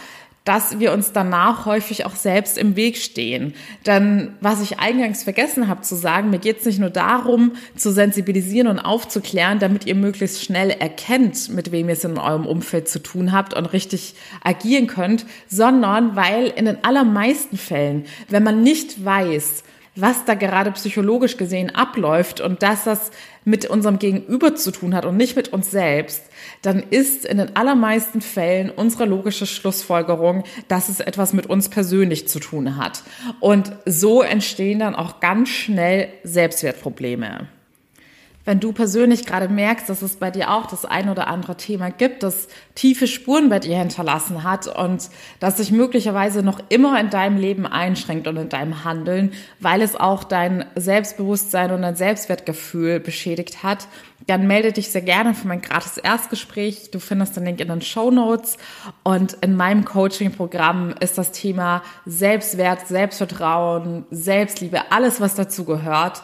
dass 0.45 0.80
wir 0.80 0.93
uns 0.93 1.12
danach 1.12 1.65
häufig 1.65 2.06
auch 2.06 2.15
selbst 2.15 2.58
im 2.58 2.75
Weg 2.75 2.97
stehen. 2.97 3.54
Denn 3.86 4.36
was 4.41 4.62
ich 4.62 4.80
eingangs 4.80 5.23
vergessen 5.23 5.67
habe 5.67 5.82
zu 5.82 5.95
sagen, 5.95 6.30
mir 6.30 6.39
geht 6.39 6.60
es 6.60 6.65
nicht 6.65 6.80
nur 6.80 6.89
darum, 6.89 7.54
zu 7.75 7.91
sensibilisieren 7.91 8.67
und 8.67 8.80
aufzuklären, 8.80 9.60
damit 9.60 9.86
ihr 9.86 9.95
möglichst 9.95 10.43
schnell 10.43 10.71
erkennt, 10.71 11.49
mit 11.49 11.71
wem 11.71 11.89
ihr 11.89 11.93
es 11.93 12.04
in 12.04 12.17
eurem 12.17 12.45
Umfeld 12.45 12.88
zu 12.88 12.99
tun 12.99 13.32
habt 13.32 13.54
und 13.54 13.67
richtig 13.67 14.15
agieren 14.43 14.88
könnt, 14.88 15.25
sondern 15.47 16.15
weil 16.15 16.47
in 16.47 16.65
den 16.65 16.84
allermeisten 16.84 17.58
Fällen, 17.58 18.06
wenn 18.30 18.43
man 18.43 18.63
nicht 18.63 19.04
weiß, 19.04 19.63
was 19.95 20.25
da 20.25 20.34
gerade 20.34 20.71
psychologisch 20.71 21.38
gesehen 21.38 21.75
abläuft 21.75 22.41
und 22.41 22.63
dass 22.63 22.86
das 22.86 23.12
mit 23.49 23.65
unserem 23.65 23.97
Gegenüber 23.97 24.55
zu 24.55 24.71
tun 24.71 24.93
hat 24.93 25.05
und 25.05 25.17
nicht 25.17 25.35
mit 25.35 25.49
uns 25.49 25.71
selbst, 25.71 26.23
dann 26.62 26.83
ist 26.89 27.25
in 27.25 27.38
den 27.38 27.55
allermeisten 27.55 28.21
Fällen 28.21 28.69
unsere 28.69 29.05
logische 29.05 29.47
Schlussfolgerung, 29.47 30.43
dass 30.67 30.88
es 30.88 30.99
etwas 30.99 31.33
mit 31.33 31.47
uns 31.47 31.67
persönlich 31.67 32.27
zu 32.27 32.39
tun 32.39 32.77
hat. 32.77 33.03
Und 33.39 33.71
so 33.85 34.21
entstehen 34.21 34.79
dann 34.79 34.93
auch 34.93 35.19
ganz 35.19 35.49
schnell 35.49 36.09
Selbstwertprobleme. 36.23 37.47
Wenn 38.49 38.59
du 38.59 38.73
persönlich 38.73 39.27
gerade 39.27 39.47
merkst, 39.47 39.88
dass 39.89 40.01
es 40.01 40.15
bei 40.15 40.31
dir 40.31 40.49
auch 40.49 40.65
das 40.65 40.83
ein 40.83 41.09
oder 41.09 41.27
andere 41.27 41.55
Thema 41.55 41.91
gibt, 41.91 42.23
das 42.23 42.47
tiefe 42.73 43.05
Spuren 43.05 43.47
bei 43.47 43.59
dir 43.59 43.77
hinterlassen 43.77 44.43
hat 44.43 44.65
und 44.65 45.12
das 45.39 45.57
sich 45.57 45.71
möglicherweise 45.71 46.41
noch 46.41 46.59
immer 46.69 46.99
in 46.99 47.12
deinem 47.12 47.38
Leben 47.38 47.67
einschränkt 47.67 48.27
und 48.27 48.38
in 48.38 48.49
deinem 48.49 48.83
Handeln, 48.83 49.33
weil 49.59 49.83
es 49.83 49.95
auch 49.95 50.23
dein 50.23 50.65
Selbstbewusstsein 50.73 51.69
und 51.69 51.83
dein 51.83 51.95
Selbstwertgefühl 51.95 52.99
beschädigt 52.99 53.62
hat, 53.62 53.88
dann 54.25 54.47
melde 54.47 54.71
dich 54.71 54.89
sehr 54.89 55.03
gerne 55.03 55.35
für 55.35 55.47
mein 55.47 55.62
gratis 55.62 55.97
Erstgespräch. 55.97 56.89
Du 56.89 56.99
findest 56.99 57.35
den 57.35 57.45
Link 57.45 57.59
in 57.59 57.67
den 57.67 57.81
Show 57.81 58.09
Notes. 58.12 58.57
Und 59.03 59.33
in 59.41 59.55
meinem 59.55 59.85
Coaching-Programm 59.85 60.95
ist 60.99 61.19
das 61.19 61.31
Thema 61.31 61.83
Selbstwert, 62.05 62.88
Selbstvertrauen, 62.88 64.05
Selbstliebe, 64.09 64.91
alles, 64.91 65.21
was 65.21 65.35
dazu 65.35 65.65
gehört, 65.65 66.23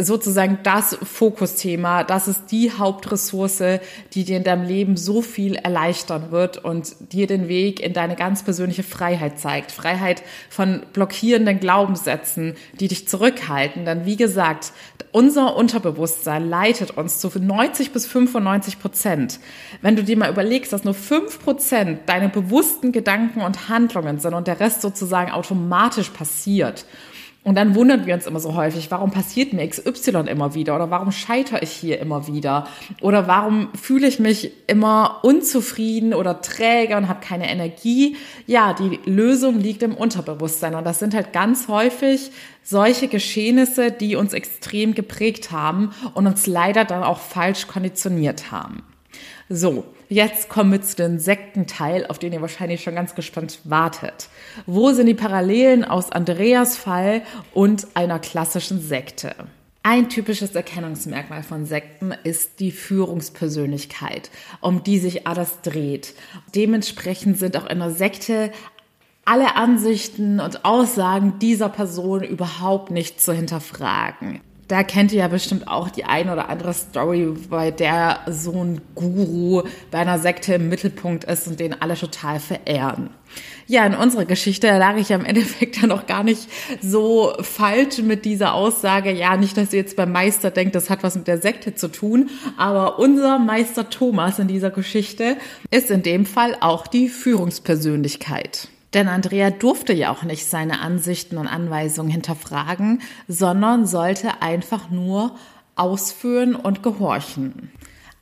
sozusagen 0.00 0.60
das 0.62 0.96
Fokusthema, 1.02 2.04
das 2.04 2.28
ist 2.28 2.52
die 2.52 2.70
Hauptressource, 2.70 3.80
die 4.12 4.22
dir 4.22 4.36
in 4.36 4.44
deinem 4.44 4.64
Leben 4.64 4.96
so 4.96 5.22
viel 5.22 5.56
erleichtern 5.56 6.30
wird 6.30 6.58
und 6.64 6.94
dir 7.12 7.26
den 7.26 7.48
Weg 7.48 7.80
in 7.80 7.94
deine 7.94 8.14
ganz 8.14 8.44
persönliche 8.44 8.84
Freiheit 8.84 9.40
zeigt. 9.40 9.72
Freiheit 9.72 10.22
von 10.50 10.82
blockierenden 10.92 11.58
Glaubenssätzen, 11.58 12.54
die 12.78 12.86
dich 12.86 13.08
zurückhalten. 13.08 13.84
Denn 13.84 14.06
wie 14.06 14.16
gesagt, 14.16 14.72
unser 15.10 15.56
Unterbewusstsein 15.56 16.48
leitet 16.48 16.92
uns 16.92 17.18
zu 17.18 17.28
90 17.36 17.90
bis 17.90 18.06
95 18.06 18.78
Prozent. 18.78 19.40
Wenn 19.82 19.96
du 19.96 20.04
dir 20.04 20.16
mal 20.16 20.30
überlegst, 20.30 20.72
dass 20.72 20.84
nur 20.84 20.94
5 20.94 21.42
Prozent 21.42 22.00
deine 22.06 22.28
bewussten 22.28 22.92
Gedanken 22.92 23.40
und 23.40 23.68
Handlungen 23.68 24.20
sind 24.20 24.34
und 24.34 24.46
der 24.46 24.60
Rest 24.60 24.80
sozusagen 24.80 25.32
automatisch 25.32 26.10
passiert, 26.10 26.84
und 27.48 27.54
dann 27.54 27.74
wundern 27.74 28.04
wir 28.04 28.12
uns 28.12 28.26
immer 28.26 28.40
so 28.40 28.56
häufig, 28.56 28.90
warum 28.90 29.10
passiert 29.10 29.54
mir 29.54 29.66
XY 29.66 30.28
immer 30.28 30.52
wieder 30.54 30.74
oder 30.74 30.90
warum 30.90 31.12
scheitere 31.12 31.62
ich 31.62 31.70
hier 31.70 31.98
immer 31.98 32.26
wieder 32.26 32.68
oder 33.00 33.26
warum 33.26 33.70
fühle 33.72 34.06
ich 34.06 34.18
mich 34.18 34.52
immer 34.66 35.20
unzufrieden 35.22 36.12
oder 36.12 36.42
träge 36.42 36.98
und 36.98 37.08
habe 37.08 37.20
keine 37.24 37.50
Energie. 37.50 38.16
Ja, 38.46 38.74
die 38.74 39.00
Lösung 39.06 39.60
liegt 39.60 39.82
im 39.82 39.94
Unterbewusstsein 39.94 40.74
und 40.74 40.84
das 40.84 40.98
sind 40.98 41.14
halt 41.14 41.32
ganz 41.32 41.68
häufig 41.68 42.32
solche 42.62 43.08
Geschehnisse, 43.08 43.92
die 43.92 44.16
uns 44.16 44.34
extrem 44.34 44.94
geprägt 44.94 45.50
haben 45.50 45.92
und 46.12 46.26
uns 46.26 46.46
leider 46.46 46.84
dann 46.84 47.02
auch 47.02 47.18
falsch 47.18 47.66
konditioniert 47.66 48.52
haben. 48.52 48.82
So, 49.48 49.86
jetzt 50.08 50.48
kommen 50.48 50.72
wir 50.72 50.82
zu 50.82 50.96
den 50.96 51.18
Sektenteil, 51.18 52.06
auf 52.06 52.18
den 52.18 52.32
ihr 52.32 52.40
wahrscheinlich 52.40 52.82
schon 52.82 52.94
ganz 52.94 53.14
gespannt 53.14 53.60
wartet. 53.64 54.28
Wo 54.66 54.92
sind 54.92 55.06
die 55.06 55.14
Parallelen 55.14 55.84
aus 55.84 56.10
Andreas 56.10 56.76
Fall 56.76 57.22
und 57.52 57.86
einer 57.94 58.18
klassischen 58.18 58.80
Sekte? 58.80 59.34
Ein 59.82 60.08
typisches 60.08 60.54
Erkennungsmerkmal 60.54 61.42
von 61.42 61.64
Sekten 61.64 62.12
ist 62.24 62.60
die 62.60 62.72
Führungspersönlichkeit, 62.72 64.30
um 64.60 64.82
die 64.82 64.98
sich 64.98 65.26
alles 65.26 65.60
dreht. 65.62 66.14
Dementsprechend 66.54 67.38
sind 67.38 67.56
auch 67.56 67.66
in 67.66 67.78
der 67.78 67.92
Sekte 67.92 68.52
alle 69.24 69.56
Ansichten 69.56 70.40
und 70.40 70.64
Aussagen 70.64 71.38
dieser 71.38 71.68
Person 71.68 72.22
überhaupt 72.22 72.90
nicht 72.90 73.20
zu 73.20 73.32
hinterfragen 73.32 74.40
da 74.68 74.82
kennt 74.82 75.12
ihr 75.12 75.20
ja 75.20 75.28
bestimmt 75.28 75.66
auch 75.66 75.88
die 75.88 76.04
ein 76.04 76.28
oder 76.28 76.48
andere 76.48 76.74
Story, 76.74 77.34
bei 77.48 77.70
der 77.70 78.20
so 78.28 78.62
ein 78.62 78.80
Guru 78.94 79.62
bei 79.90 79.98
einer 79.98 80.18
Sekte 80.18 80.54
im 80.54 80.68
Mittelpunkt 80.68 81.24
ist 81.24 81.48
und 81.48 81.58
den 81.58 81.80
alle 81.80 81.94
total 81.94 82.38
verehren. 82.38 83.10
Ja, 83.66 83.84
in 83.84 83.94
unserer 83.94 84.24
Geschichte 84.24 84.66
lag 84.78 84.96
ich 84.96 85.10
ja 85.10 85.16
im 85.16 85.24
Endeffekt 85.24 85.76
ja 85.80 85.86
noch 85.86 86.06
gar 86.06 86.22
nicht 86.22 86.48
so 86.82 87.34
falsch 87.40 87.98
mit 87.98 88.24
dieser 88.24 88.54
Aussage. 88.54 89.10
Ja, 89.10 89.36
nicht, 89.36 89.56
dass 89.56 89.72
ihr 89.72 89.80
jetzt 89.80 89.96
beim 89.96 90.12
Meister 90.12 90.50
denkt, 90.50 90.74
das 90.74 90.90
hat 90.90 91.02
was 91.02 91.16
mit 91.16 91.26
der 91.26 91.38
Sekte 91.38 91.74
zu 91.74 91.88
tun, 91.88 92.30
aber 92.56 92.98
unser 92.98 93.38
Meister 93.38 93.88
Thomas 93.88 94.38
in 94.38 94.48
dieser 94.48 94.70
Geschichte 94.70 95.36
ist 95.70 95.90
in 95.90 96.02
dem 96.02 96.26
Fall 96.26 96.56
auch 96.60 96.86
die 96.86 97.08
Führungspersönlichkeit. 97.08 98.68
Denn 98.94 99.08
Andrea 99.08 99.50
durfte 99.50 99.92
ja 99.92 100.10
auch 100.10 100.22
nicht 100.22 100.46
seine 100.46 100.80
Ansichten 100.80 101.36
und 101.36 101.46
Anweisungen 101.46 102.10
hinterfragen, 102.10 103.02
sondern 103.26 103.86
sollte 103.86 104.42
einfach 104.42 104.90
nur 104.90 105.36
ausführen 105.76 106.54
und 106.54 106.82
gehorchen. 106.82 107.70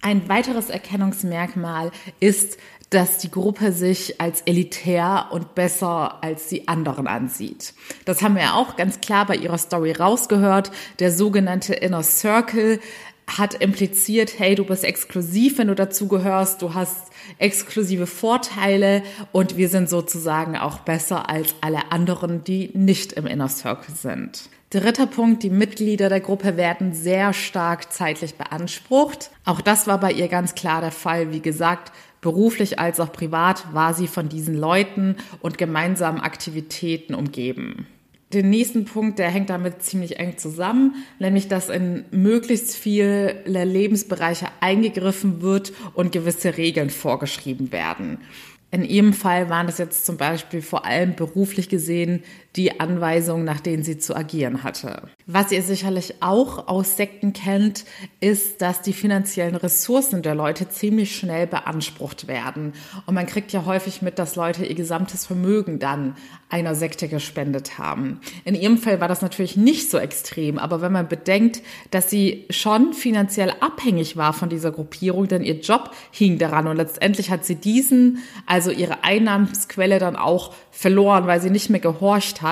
Ein 0.02 0.29
weiteres 0.29 0.70
Erkennungsmerkmal 0.70 1.90
ist, 2.20 2.59
dass 2.90 3.18
die 3.18 3.31
Gruppe 3.31 3.72
sich 3.72 4.20
als 4.20 4.42
elitär 4.42 5.26
und 5.33 5.55
besser 5.55 6.22
als 6.22 6.48
die 6.48 6.68
anderen 6.68 7.07
ansieht. 7.09 7.74
Das 8.05 8.22
haben 8.22 8.37
wir 8.37 8.55
auch 8.55 8.76
ganz 8.76 9.00
klar 9.00 9.26
bei 9.26 9.37
ihrer 9.37 9.59
Story 9.59 9.92
rausgehört. 9.92 10.70
Der 11.00 11.11
sogenannte 11.11 11.74
Inner 11.74 12.05
Circle 12.05 12.79
hat 13.27 13.55
impliziert, 13.55 14.39
hey, 14.39 14.55
du 14.55 14.65
bist 14.65 14.85
exklusiv, 14.85 15.59
wenn 15.59 15.69
du 15.69 15.75
dazugehörst, 15.75 16.62
du 16.62 16.75
hast 16.75 17.11
exklusive 17.39 18.07
Vorteile 18.07 19.03
und 19.33 19.57
wir 19.57 19.69
sind 19.69 19.89
sozusagen 19.89 20.57
auch 20.57 20.81
besser 20.81 21.29
als 21.29 21.55
alle 21.61 21.91
anderen, 21.91 22.45
die 22.45 22.71
nicht 22.75 23.12
im 23.12 23.27
Inner 23.27 23.49
Circle 23.49 23.95
sind. 23.95 24.49
Dritter 24.71 25.07
Punkt, 25.07 25.43
die 25.43 25.51
Mitglieder 25.51 26.09
der 26.09 26.21
Gruppe 26.21 26.57
werden 26.57 26.93
sehr 26.93 27.33
stark 27.33 27.93
zeitlich 27.93 28.35
beansprucht. 28.35 29.31
Auch 29.45 29.61
das 29.61 29.87
war 29.87 29.99
bei 29.99 30.12
ihr 30.12 30.29
ganz 30.29 30.55
klar 30.55 30.81
der 30.81 30.91
Fall. 30.91 31.33
Wie 31.33 31.41
gesagt, 31.41 31.93
beruflich 32.21 32.79
als 32.79 32.99
auch 32.99 33.12
privat 33.12 33.73
war 33.73 33.95
sie 33.95 34.09
von 34.09 34.29
diesen 34.29 34.57
Leuten 34.57 35.17
und 35.41 35.59
gemeinsamen 35.59 36.21
Aktivitäten 36.21 37.15
umgeben 37.15 37.87
den 38.33 38.51
nächsten 38.51 38.85
Punkt, 38.85 39.19
der 39.19 39.31
hängt 39.31 39.51
damit 39.51 39.83
ziemlich 39.83 40.19
eng 40.19 40.37
zusammen, 40.37 40.95
nämlich 41.19 41.49
dass 41.49 41.69
in 41.69 42.05
möglichst 42.11 42.75
viele 42.75 43.43
Lebensbereiche 43.45 44.49
eingegriffen 44.61 45.43
wird 45.43 45.73
und 45.95 46.12
gewisse 46.12 46.57
Regeln 46.57 46.91
vorgeschrieben 46.91 47.71
werden. 47.71 48.19
In 48.73 48.85
ihrem 48.85 49.12
Fall 49.12 49.49
waren 49.49 49.67
das 49.67 49.79
jetzt 49.79 50.05
zum 50.05 50.17
Beispiel 50.17 50.61
vor 50.61 50.85
allem 50.85 51.15
beruflich 51.15 51.69
gesehen 51.69 52.25
die 52.57 52.81
Anweisungen, 52.81 53.45
nach 53.45 53.61
denen 53.61 53.83
sie 53.83 53.99
zu 53.99 54.16
agieren 54.16 54.62
hatte. 54.62 55.03
Was 55.27 55.53
ihr 55.53 55.62
sicherlich 55.62 56.14
auch 56.21 56.69
aus 56.69 56.97
Sekten 56.97 57.33
kennt, 57.33 57.85
ist, 58.21 58.62
dass 58.62 58.81
die 58.81 58.92
finanziellen 58.92 59.57
Ressourcen 59.57 60.23
der 60.23 60.35
Leute 60.35 60.69
ziemlich 60.69 61.16
schnell 61.16 61.47
beansprucht 61.47 62.29
werden. 62.29 62.73
Und 63.05 63.14
man 63.14 63.27
kriegt 63.27 63.53
ja 63.53 63.64
häufig 63.66 64.03
mit, 64.03 64.19
dass 64.19 64.37
Leute 64.37 64.64
ihr 64.64 64.75
gesamtes 64.75 65.27
Vermögen 65.27 65.79
dann 65.79 66.16
einer 66.49 66.75
Sekte 66.75 67.09
gespendet 67.09 67.77
haben. 67.79 68.21
In 68.45 68.55
ihrem 68.55 68.79
Fall 68.79 69.01
war 69.01 69.09
das 69.09 69.21
natürlich 69.21 69.57
nicht 69.57 69.90
so 69.90 69.99
extrem, 69.99 70.59
aber 70.59 70.81
wenn 70.81 70.92
man 70.92 71.09
bedenkt, 71.09 71.61
dass 71.90 72.09
sie 72.09 72.47
schon 72.51 72.92
finanziell 72.92 73.53
abhängig 73.61 74.16
war 74.16 74.33
von 74.33 74.49
dieser 74.49 74.71
Gruppierung, 74.71 75.27
denn 75.27 75.42
ihr 75.42 75.61
Job 75.61 75.90
hing 76.12 76.38
daran 76.38 76.69
und 76.69 76.77
letztendlich 76.77 77.31
hat 77.31 77.45
sie 77.45 77.57
diesen, 77.57 78.19
also 78.47 78.71
ihre 78.71 79.03
Einnahmensquelle 79.03 79.99
dann 79.99 80.14
auch 80.14 80.55
verloren, 80.71 81.27
weil 81.27 81.40
sie 81.40 81.51
nicht 81.51 81.69
mehr 81.69 81.81
gehorcht 81.81 82.42
hat, 82.42 82.45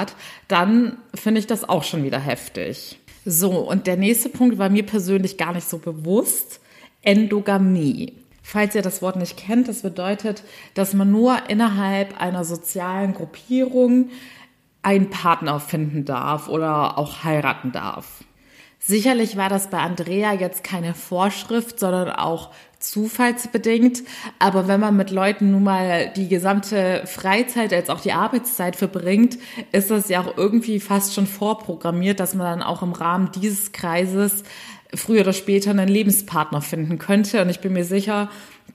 dann 0.48 0.98
finde 1.14 1.40
ich 1.40 1.46
das 1.46 1.68
auch 1.68 1.85
schon 1.85 2.04
wieder 2.04 2.18
heftig. 2.18 2.98
So, 3.24 3.50
und 3.59 3.87
der 3.87 3.96
nächste 3.96 4.28
Punkt 4.28 4.59
war 4.59 4.68
mir 4.68 4.85
persönlich 4.85 5.38
gar 5.38 5.52
nicht 5.52 5.68
so 5.68 5.78
bewusst. 5.78 6.61
Endogamie. 7.02 8.12
Falls 8.42 8.74
ihr 8.74 8.83
das 8.83 9.00
Wort 9.00 9.16
nicht 9.16 9.38
kennt, 9.38 9.68
das 9.68 9.83
bedeutet, 9.83 10.42
dass 10.74 10.92
man 10.92 11.11
nur 11.11 11.48
innerhalb 11.48 12.20
einer 12.20 12.44
sozialen 12.44 13.14
Gruppierung 13.14 14.11
einen 14.83 15.09
Partner 15.09 15.61
finden 15.61 16.04
darf 16.04 16.48
oder 16.48 16.98
auch 16.98 17.24
heiraten 17.24 17.72
darf. 17.72 18.22
Sicherlich 18.87 19.38
war 19.38 19.49
das 19.49 19.70
bei 19.70 19.79
Andrea 19.79 20.35
jetzt 20.35 20.62
keine 20.62 20.92
Vorschrift, 20.92 21.81
sondern 21.81 22.11
auch 22.11 22.51
zufallsbedingt. 22.81 24.03
Aber 24.38 24.68
wenn 24.68 24.79
man 24.79 24.94
mit 24.94 25.11
Leuten 25.11 25.53
nun 25.53 25.62
mal 25.62 26.12
die 26.14 26.29
gesamte 26.29 27.03
Freizeit 27.07 27.73
als 27.73 27.88
auch 27.88 28.01
die 28.01 28.12
Arbeitszeit 28.12 28.77
verbringt, 28.77 29.38
ist 29.73 29.90
das 29.90 30.11
ja 30.11 30.20
auch 30.20 30.37
irgendwie 30.37 30.81
fast 30.81 31.14
schon 31.14 31.27
vorprogrammiert, 31.27 32.20
dass 32.20 32.35
man 32.35 32.59
dann 32.59 32.62
auch 32.62 32.83
im 32.83 32.92
Rahmen 32.92 33.31
dieses 33.33 33.73
Kreises 33.73 34.42
früher 34.92 35.23
oder 35.23 35.33
später 35.33 35.70
einen 35.70 35.88
Lebenspartner 35.88 36.61
finden 36.61 36.99
könnte. 36.99 37.40
Und 37.40 37.49
ich 37.49 37.61
bin 37.61 37.73
mir 37.73 37.87
sicher, 37.87 38.29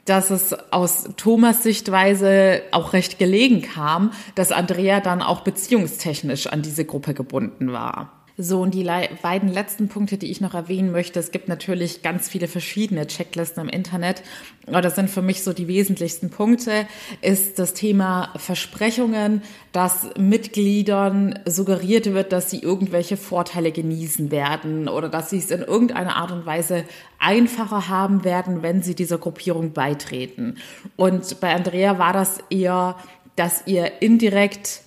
dass 0.05 0.31
es 0.31 0.55
aus 0.71 1.09
Thomas 1.17 1.61
Sichtweise 1.61 2.63
auch 2.71 2.93
recht 2.93 3.19
gelegen 3.19 3.61
kam, 3.61 4.09
dass 4.33 4.51
Andrea 4.51 5.01
dann 5.01 5.21
auch 5.21 5.41
beziehungstechnisch 5.41 6.47
an 6.47 6.63
diese 6.63 6.83
Gruppe 6.83 7.13
gebunden 7.13 7.71
war. 7.71 8.18
So, 8.41 8.61
und 8.61 8.73
die 8.73 8.89
beiden 9.21 9.49
letzten 9.49 9.89
Punkte, 9.89 10.17
die 10.17 10.31
ich 10.31 10.39
noch 10.39 10.53
erwähnen 10.53 10.93
möchte, 10.93 11.19
es 11.19 11.31
gibt 11.31 11.49
natürlich 11.49 12.03
ganz 12.03 12.29
viele 12.29 12.47
verschiedene 12.47 13.05
Checklisten 13.05 13.63
im 13.63 13.67
Internet, 13.67 14.23
aber 14.65 14.79
das 14.79 14.95
sind 14.95 15.09
für 15.09 15.21
mich 15.21 15.43
so 15.43 15.51
die 15.51 15.67
wesentlichsten 15.67 16.29
Punkte, 16.29 16.87
ist 17.21 17.59
das 17.59 17.73
Thema 17.73 18.31
Versprechungen, 18.37 19.41
dass 19.73 20.11
Mitgliedern 20.17 21.37
suggeriert 21.45 22.13
wird, 22.13 22.31
dass 22.31 22.49
sie 22.49 22.59
irgendwelche 22.59 23.17
Vorteile 23.17 23.73
genießen 23.73 24.31
werden 24.31 24.87
oder 24.87 25.09
dass 25.09 25.31
sie 25.31 25.39
es 25.39 25.51
in 25.51 25.61
irgendeiner 25.61 26.15
Art 26.15 26.31
und 26.31 26.45
Weise 26.45 26.85
einfacher 27.19 27.89
haben 27.89 28.23
werden, 28.23 28.63
wenn 28.63 28.81
sie 28.81 28.95
dieser 28.95 29.17
Gruppierung 29.17 29.73
beitreten. 29.73 30.55
Und 30.95 31.41
bei 31.41 31.53
Andrea 31.53 31.99
war 31.99 32.13
das 32.13 32.37
eher, 32.49 32.95
dass 33.35 33.63
ihr 33.65 34.01
indirekt 34.01 34.83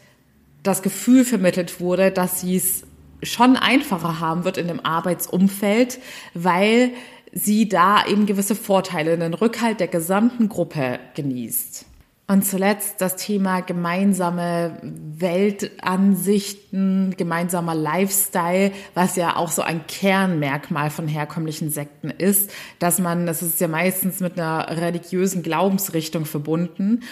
das 0.63 0.81
Gefühl 0.81 1.27
vermittelt 1.27 1.81
wurde, 1.81 2.11
dass 2.11 2.41
sie 2.41 2.57
es 2.57 2.85
schon 3.23 3.57
einfacher 3.57 4.21
haben 4.21 4.45
wird 4.45 4.59
in 4.59 4.69
dem 4.69 4.85
Arbeitsumfeld, 4.85 5.99
weil 6.35 6.91
sie 7.33 7.69
da 7.69 8.07
eben 8.07 8.27
gewisse 8.27 8.55
Vorteile, 8.55 9.13
einen 9.13 9.35
Rückhalt 9.35 9.81
der 9.81 9.89
gesamten 9.89 10.49
Gruppe 10.49 11.01
genießt. 11.15 11.87
Und 12.29 12.47
zuletzt 12.47 13.01
das 13.01 13.17
Thema 13.17 13.61
gemeinsame 13.61 14.79
Weltansichten, 14.83 17.17
gemeinsamer 17.17 17.75
Lifestyle, 17.75 18.71
was 18.95 19.17
ja 19.17 19.35
auch 19.37 19.51
so 19.51 19.63
ein 19.63 19.85
Kernmerkmal 19.87 20.91
von 20.91 21.09
herkömmlichen 21.09 21.71
Sekten 21.71 22.11
ist, 22.11 22.53
dass 22.79 23.01
man, 23.01 23.27
das 23.27 23.43
ist 23.43 23.61
ja 23.61 23.69
meistens 23.69 24.21
mit 24.21 24.39
einer 24.39 24.81
religiösen 24.81 25.43
Glaubensrichtung 25.43 26.25
verbunden. 26.25 27.03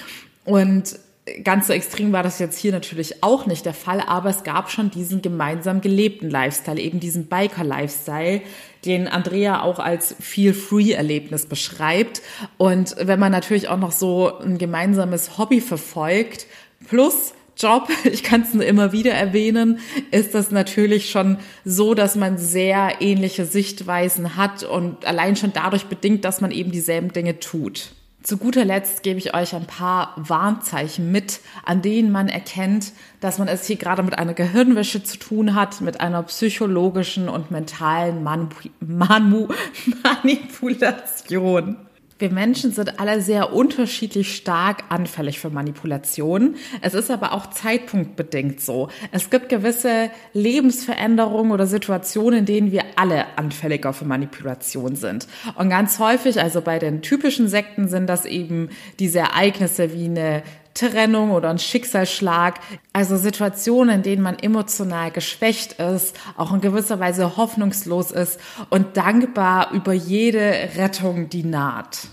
Und 0.44 0.99
Ganz 1.45 1.66
so 1.66 1.73
extrem 1.73 2.12
war 2.12 2.23
das 2.23 2.38
jetzt 2.38 2.59
hier 2.59 2.73
natürlich 2.73 3.23
auch 3.23 3.47
nicht 3.47 3.66
der 3.66 3.75
Fall, 3.75 4.01
aber 4.07 4.31
es 4.31 4.43
gab 4.43 4.71
schon 4.71 4.90
diesen 4.90 5.23
gemeinsam 5.23 5.81
gelebten 5.81 6.31
Lifestyle, 6.31 6.81
eben 6.81 7.01
diesen 7.01 7.27
Biker-Lifestyle, 7.27 8.43
den 8.85 9.09
Andrea 9.09 9.62
auch 9.62 9.79
als 9.79 10.14
Feel-Free-Erlebnis 10.19 11.47
beschreibt. 11.47 12.23
Und 12.57 12.97
wenn 12.99 13.21
man 13.21 13.33
natürlich 13.33 13.69
auch 13.69 13.79
noch 13.79 13.93
so 13.93 14.38
ein 14.38 14.59
gemeinsames 14.59 15.38
Hobby 15.38 15.61
verfolgt, 15.61 16.47
plus 16.88 17.35
Job, 17.57 17.88
ich 18.05 18.23
kann 18.23 18.43
es 18.43 18.55
nur 18.55 18.64
immer 18.64 18.93
wieder 18.93 19.12
erwähnen, 19.12 19.79
ist 20.11 20.35
das 20.35 20.51
natürlich 20.51 21.11
schon 21.11 21.38
so, 21.64 21.95
dass 21.95 22.16
man 22.16 22.38
sehr 22.38 23.01
ähnliche 23.01 23.45
Sichtweisen 23.45 24.37
hat 24.37 24.62
und 24.62 25.05
allein 25.05 25.37
schon 25.37 25.53
dadurch 25.53 25.87
bedingt, 25.87 26.25
dass 26.25 26.40
man 26.40 26.51
eben 26.51 26.73
dieselben 26.73 27.12
Dinge 27.12 27.38
tut. 27.38 27.93
Zu 28.22 28.37
guter 28.37 28.66
Letzt 28.66 29.02
gebe 29.02 29.18
ich 29.18 29.35
euch 29.35 29.54
ein 29.54 29.66
paar 29.66 30.14
Warnzeichen 30.16 31.11
mit, 31.11 31.40
an 31.64 31.80
denen 31.80 32.12
man 32.12 32.28
erkennt, 32.28 32.92
dass 33.20 33.38
man 33.38 33.48
es 33.48 33.64
hier 33.64 33.76
gerade 33.76 34.02
mit 34.02 34.18
einer 34.18 34.35
Gehirnwäsche 34.35 35.02
zu 35.02 35.18
tun 35.18 35.54
hat, 35.54 35.80
mit 35.80 36.00
einer 36.00 36.22
psychologischen 36.24 37.30
und 37.30 37.50
mentalen 37.50 38.22
Manu 38.22 38.48
Manu 38.80 39.48
Manipulation. 40.02 41.76
Wir 42.20 42.30
Menschen 42.30 42.70
sind 42.70 43.00
alle 43.00 43.22
sehr 43.22 43.54
unterschiedlich 43.54 44.37
stark 44.37 44.85
anfällig 44.90 45.40
für 45.40 45.48
Manipulationen. 45.48 46.56
Es 46.83 46.92
ist 46.92 47.11
aber 47.11 47.33
auch 47.33 47.48
zeitpunktbedingt 47.48 48.61
so. 48.61 48.88
Es 49.11 49.30
gibt 49.30 49.48
gewisse 49.48 50.11
Lebensveränderungen 50.35 51.50
oder 51.50 51.66
Situationen, 51.66 52.40
in 52.40 52.44
denen 52.44 52.72
wir 52.72 52.85
alle 52.96 53.38
anfälliger 53.38 53.94
für 53.94 54.04
Manipulation 54.04 54.96
sind. 54.96 55.28
Und 55.54 55.70
ganz 55.70 55.98
häufig, 55.98 56.38
also 56.38 56.61
bei 56.61 56.78
den 56.78 57.00
typischen 57.00 57.48
Sekten 57.48 57.88
sind 57.88 58.06
das 58.06 58.26
eben 58.26 58.68
diese 58.98 59.20
Ereignisse 59.20 59.94
wie 59.94 60.04
eine 60.04 60.42
Trennung 60.74 61.30
oder 61.30 61.50
ein 61.50 61.59
Schicksalsschlag, 61.59 62.61
also 62.92 63.16
Situationen, 63.16 63.96
in 63.96 64.02
denen 64.02 64.22
man 64.22 64.38
emotional 64.38 65.11
geschwächt 65.11 65.74
ist, 65.74 66.18
auch 66.37 66.52
in 66.52 66.61
gewisser 66.61 67.00
Weise 67.00 67.37
hoffnungslos 67.37 68.11
ist 68.11 68.40
und 68.70 68.96
dankbar 68.96 69.72
über 69.72 69.92
jede 69.92 70.70
Rettung, 70.76 71.28
die 71.28 71.44
naht. 71.44 72.09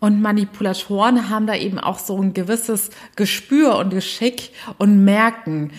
Und 0.00 0.22
Manipulatoren 0.22 1.28
haben 1.28 1.48
da 1.48 1.56
eben 1.56 1.80
auch 1.80 1.98
so 1.98 2.20
ein 2.22 2.32
gewisses 2.32 2.90
Gespür 3.16 3.76
und 3.78 3.90
Geschick 3.90 4.52
und 4.78 5.04
merken, 5.04 5.72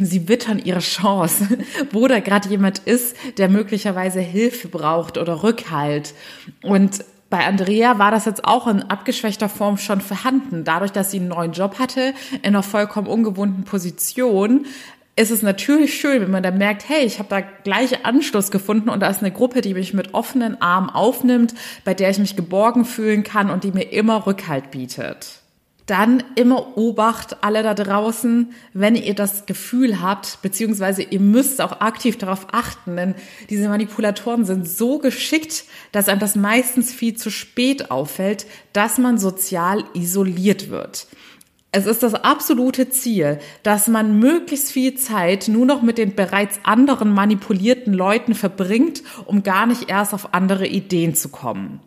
sie 0.00 0.28
wittern 0.28 0.58
ihre 0.58 0.80
Chance, 0.80 1.46
wo 1.92 2.08
da 2.08 2.18
gerade 2.18 2.48
jemand 2.48 2.80
ist, 2.80 3.16
der 3.38 3.48
möglicherweise 3.48 4.20
Hilfe 4.20 4.66
braucht 4.66 5.16
oder 5.16 5.44
Rückhalt. 5.44 6.14
Und 6.62 7.04
bei 7.32 7.46
Andrea 7.46 7.98
war 7.98 8.10
das 8.10 8.26
jetzt 8.26 8.44
auch 8.44 8.66
in 8.66 8.82
abgeschwächter 8.82 9.48
Form 9.48 9.78
schon 9.78 10.02
vorhanden. 10.02 10.64
Dadurch, 10.64 10.92
dass 10.92 11.10
sie 11.10 11.18
einen 11.18 11.28
neuen 11.28 11.52
Job 11.52 11.78
hatte, 11.78 12.12
in 12.42 12.48
einer 12.48 12.62
vollkommen 12.62 13.06
ungewohnten 13.06 13.64
Position, 13.64 14.66
ist 15.16 15.30
es 15.30 15.40
natürlich 15.40 15.98
schön, 15.98 16.20
wenn 16.20 16.30
man 16.30 16.42
da 16.42 16.50
merkt, 16.50 16.90
hey, 16.90 17.06
ich 17.06 17.18
habe 17.18 17.30
da 17.30 17.40
gleich 17.40 18.04
Anschluss 18.04 18.50
gefunden 18.50 18.90
und 18.90 19.00
da 19.00 19.08
ist 19.08 19.20
eine 19.20 19.30
Gruppe, 19.30 19.62
die 19.62 19.72
mich 19.72 19.94
mit 19.94 20.12
offenen 20.12 20.60
Armen 20.60 20.90
aufnimmt, 20.90 21.54
bei 21.86 21.94
der 21.94 22.10
ich 22.10 22.18
mich 22.18 22.36
geborgen 22.36 22.84
fühlen 22.84 23.22
kann 23.22 23.48
und 23.48 23.64
die 23.64 23.72
mir 23.72 23.90
immer 23.92 24.26
Rückhalt 24.26 24.70
bietet 24.70 25.41
dann 25.86 26.22
immer 26.36 26.76
Obacht 26.76 27.42
alle 27.42 27.62
da 27.62 27.74
draußen, 27.74 28.54
wenn 28.72 28.94
ihr 28.94 29.14
das 29.14 29.46
Gefühl 29.46 30.00
habt, 30.00 30.40
beziehungsweise 30.42 31.02
ihr 31.02 31.20
müsst 31.20 31.60
auch 31.60 31.80
aktiv 31.80 32.18
darauf 32.18 32.46
achten, 32.52 32.96
denn 32.96 33.14
diese 33.50 33.68
Manipulatoren 33.68 34.44
sind 34.44 34.68
so 34.68 34.98
geschickt, 34.98 35.64
dass 35.90 36.08
einem 36.08 36.20
das 36.20 36.36
meistens 36.36 36.92
viel 36.92 37.16
zu 37.16 37.30
spät 37.30 37.90
auffällt, 37.90 38.46
dass 38.72 38.98
man 38.98 39.18
sozial 39.18 39.84
isoliert 39.94 40.70
wird. 40.70 41.08
Es 41.74 41.86
ist 41.86 42.02
das 42.02 42.14
absolute 42.14 42.90
Ziel, 42.90 43.38
dass 43.62 43.88
man 43.88 44.18
möglichst 44.18 44.70
viel 44.70 44.94
Zeit 44.96 45.48
nur 45.48 45.64
noch 45.64 45.80
mit 45.80 45.96
den 45.96 46.14
bereits 46.14 46.60
anderen 46.64 47.14
manipulierten 47.14 47.94
Leuten 47.94 48.34
verbringt, 48.34 49.02
um 49.24 49.42
gar 49.42 49.66
nicht 49.66 49.88
erst 49.88 50.12
auf 50.12 50.34
andere 50.34 50.66
Ideen 50.66 51.14
zu 51.14 51.30
kommen. 51.30 51.80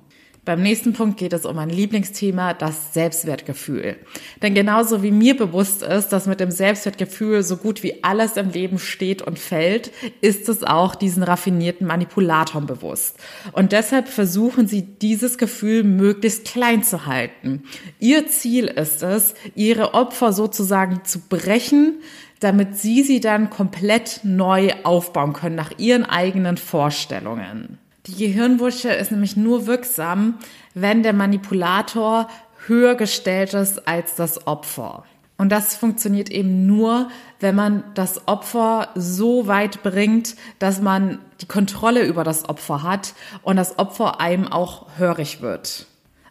Beim 0.45 0.61
nächsten 0.61 0.93
Punkt 0.93 1.17
geht 1.17 1.33
es 1.33 1.43
um 1.43 1.57
ein 1.57 1.71
Lieblingsthema, 1.71 2.53
das 2.53 2.93
Selbstwertgefühl. 2.93 3.95
Denn 4.43 4.53
genauso 4.53 5.01
wie 5.01 5.09
mir 5.09 5.35
bewusst 5.35 5.81
ist, 5.81 6.09
dass 6.09 6.27
mit 6.27 6.39
dem 6.39 6.51
Selbstwertgefühl 6.51 7.41
so 7.41 7.57
gut 7.57 7.81
wie 7.81 8.03
alles 8.03 8.37
im 8.37 8.51
Leben 8.51 8.77
steht 8.77 9.23
und 9.23 9.39
fällt, 9.39 9.91
ist 10.21 10.47
es 10.47 10.63
auch 10.63 10.93
diesen 10.93 11.23
raffinierten 11.23 11.87
Manipulatoren 11.87 12.67
bewusst. 12.67 13.17
Und 13.53 13.71
deshalb 13.71 14.07
versuchen 14.07 14.67
sie, 14.67 14.83
dieses 14.83 15.39
Gefühl 15.39 15.83
möglichst 15.83 16.45
klein 16.45 16.83
zu 16.83 17.07
halten. 17.07 17.63
Ihr 17.99 18.27
Ziel 18.27 18.65
ist 18.65 19.01
es, 19.01 19.33
ihre 19.55 19.95
Opfer 19.95 20.31
sozusagen 20.31 21.05
zu 21.05 21.21
brechen, 21.21 22.01
damit 22.39 22.77
sie 22.77 23.01
sie 23.01 23.19
dann 23.19 23.49
komplett 23.49 24.19
neu 24.21 24.73
aufbauen 24.83 25.33
können 25.33 25.55
nach 25.55 25.71
ihren 25.79 26.05
eigenen 26.05 26.57
Vorstellungen. 26.57 27.79
Die 28.07 28.15
Gehirnwursche 28.15 28.89
ist 28.89 29.11
nämlich 29.11 29.35
nur 29.35 29.65
wirksam, 29.65 30.35
wenn 30.73 31.01
der 31.01 31.13
Manipulator 31.13 32.27
höher 32.67 32.95
gestellt 32.95 33.53
ist 33.53 33.87
als 33.87 34.15
das 34.15 34.45
Opfer. 34.45 35.05
Und 35.37 35.51
das 35.51 35.75
funktioniert 35.75 36.29
eben 36.29 36.65
nur, 36.65 37.09
wenn 37.39 37.55
man 37.55 37.83
das 37.93 38.27
Opfer 38.27 38.89
so 38.95 39.47
weit 39.47 39.83
bringt, 39.83 40.35
dass 40.59 40.81
man 40.81 41.19
die 41.41 41.47
Kontrolle 41.47 42.05
über 42.05 42.23
das 42.23 42.47
Opfer 42.47 42.83
hat 42.83 43.13
und 43.41 43.57
das 43.57 43.77
Opfer 43.77 44.21
einem 44.21 44.47
auch 44.47 44.85
hörig 44.97 45.41
wird. 45.41 45.87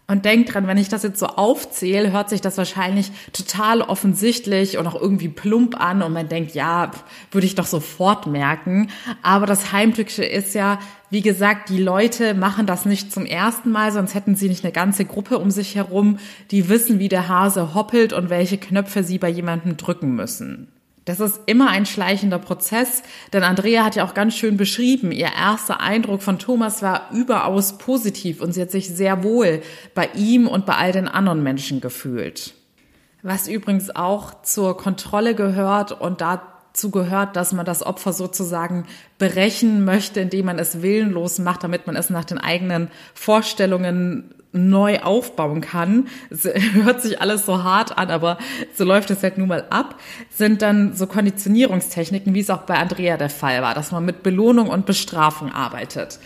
Und 0.07 0.27
denkt 0.27 0.53
dran, 0.53 0.67
wenn 0.67 0.77
ich 0.77 0.90
das 0.90 1.03
jetzt 1.03 1.19
so 1.19 1.27
aufzähle, 1.27 2.12
hört 2.12 2.29
sich 2.29 2.43
das 2.43 2.59
wahrscheinlich 2.59 3.11
total 3.33 3.81
offensichtlich 3.81 4.77
und 4.77 4.87
auch 4.87 5.01
irgendwie 5.01 5.31
plump 5.31 5.81
an 5.81 6.03
und 6.03 6.12
man 6.12 6.29
denkt, 6.29 6.55
ja, 6.55 6.90
würde 7.31 7.47
ich 7.47 7.55
doch 7.55 7.64
sofort 7.64 8.27
merken. 8.27 8.90
Aber 9.23 9.47
das 9.47 9.73
Heimtückische 9.73 10.25
ist 10.25 10.55
ja, 10.55 10.79
wie 11.09 11.23
gesagt, 11.23 11.71
die 11.71 11.83
Leute 11.83 12.35
machen 12.35 12.67
das 12.67 12.85
nicht 12.85 13.12
zum 13.12 13.25
ersten 13.25 13.71
Mal, 13.71 13.93
sonst 13.93 14.14
hätten 14.14 14.37
sie 14.37 14.51
nicht 14.51 14.62
eine 14.62 14.73
ganze 14.73 15.07
Gruppe 15.07 15.38
um 15.38 15.51
sich 15.51 15.75
herum, 15.75 16.19
die 16.51 16.69
wissen, 16.69 16.99
wie 16.99 17.09
der 17.09 17.29
Hase 17.29 17.73
hoppelt 17.75 18.12
und 18.12 18.29
welche 18.29 18.59
Knöpfe 18.59 19.05
sie 19.05 19.19
bei 19.19 19.31
jemandem 19.31 19.79
drücken 19.79 20.14
müssen. 20.14 20.74
Das 21.05 21.21
ist 21.21 21.40
immer 21.47 21.69
ein 21.69 21.85
schleichender 21.85 22.38
Prozess, 22.38 23.03
denn 23.33 23.43
Andrea 23.43 23.85
hat 23.85 23.95
ja 23.95 24.07
auch 24.07 24.14
ganz 24.14 24.35
schön 24.37 24.57
beschrieben, 24.57 25.12
ihr 25.12 25.29
erster 25.37 25.81
Eindruck 25.81 26.23
von 26.23 26.38
Thomas 26.38 26.81
war 26.81 27.11
überaus 27.12 27.77
positiv 27.77 28.40
und 28.40 28.53
sie 28.53 28.62
hat 28.62 28.71
sich 28.71 28.88
sehr 28.88 29.23
wohl 29.23 29.61
bei 29.95 30.09
ihm 30.14 30.49
und 30.49 30.64
bei 30.64 30.77
all 30.77 30.93
den 30.93 31.09
anderen 31.09 31.43
Menschen 31.43 31.83
gefühlt. 31.83 32.55
Was 33.23 33.49
übrigens 33.49 33.95
auch 33.95 34.43
zur 34.43 34.77
Kontrolle 34.79 35.35
gehört 35.35 35.93
und 35.93 36.23
dazu 36.23 36.90
gehört, 36.90 37.37
dass 37.37 37.53
man 37.53 37.67
das 37.67 37.83
Opfer 37.83 38.14
sozusagen 38.14 38.87
brechen 39.19 39.85
möchte, 39.85 40.21
indem 40.21 40.47
man 40.47 40.59
es 40.59 40.81
willenlos 40.81 41.38
macht, 41.38 41.64
damit 41.64 41.87
man 41.87 41.97
es 41.97 42.09
nach 42.09 42.25
den 42.25 42.38
eigenen 42.38 42.90
Vorstellungen 43.12 44.35
neu 44.55 45.01
aufbauen 45.01 45.61
kann, 45.61 46.09
es 46.31 46.45
hört 46.73 47.03
sich 47.03 47.21
alles 47.21 47.45
so 47.45 47.62
hart 47.62 47.99
an, 47.99 48.11
aber 48.11 48.38
so 48.75 48.85
läuft 48.85 49.11
es 49.11 49.23
halt 49.23 49.37
nun 49.37 49.49
mal 49.49 49.67
ab, 49.69 50.01
sind 50.31 50.62
dann 50.62 50.95
so 50.95 51.07
Konditionierungstechniken, 51.07 52.33
wie 52.35 52.40
es 52.40 52.51
auch 52.51 52.62
bei 52.62 52.79
Andrea 52.79 53.17
der 53.17 53.31
Fall 53.31 53.61
war, 53.62 53.75
dass 53.75 53.93
man 53.93 54.05
mit 54.05 54.23
Belohnung 54.23 54.69
und 54.69 54.87
Bestrafung 54.87 55.53
arbeitet. 55.53 56.19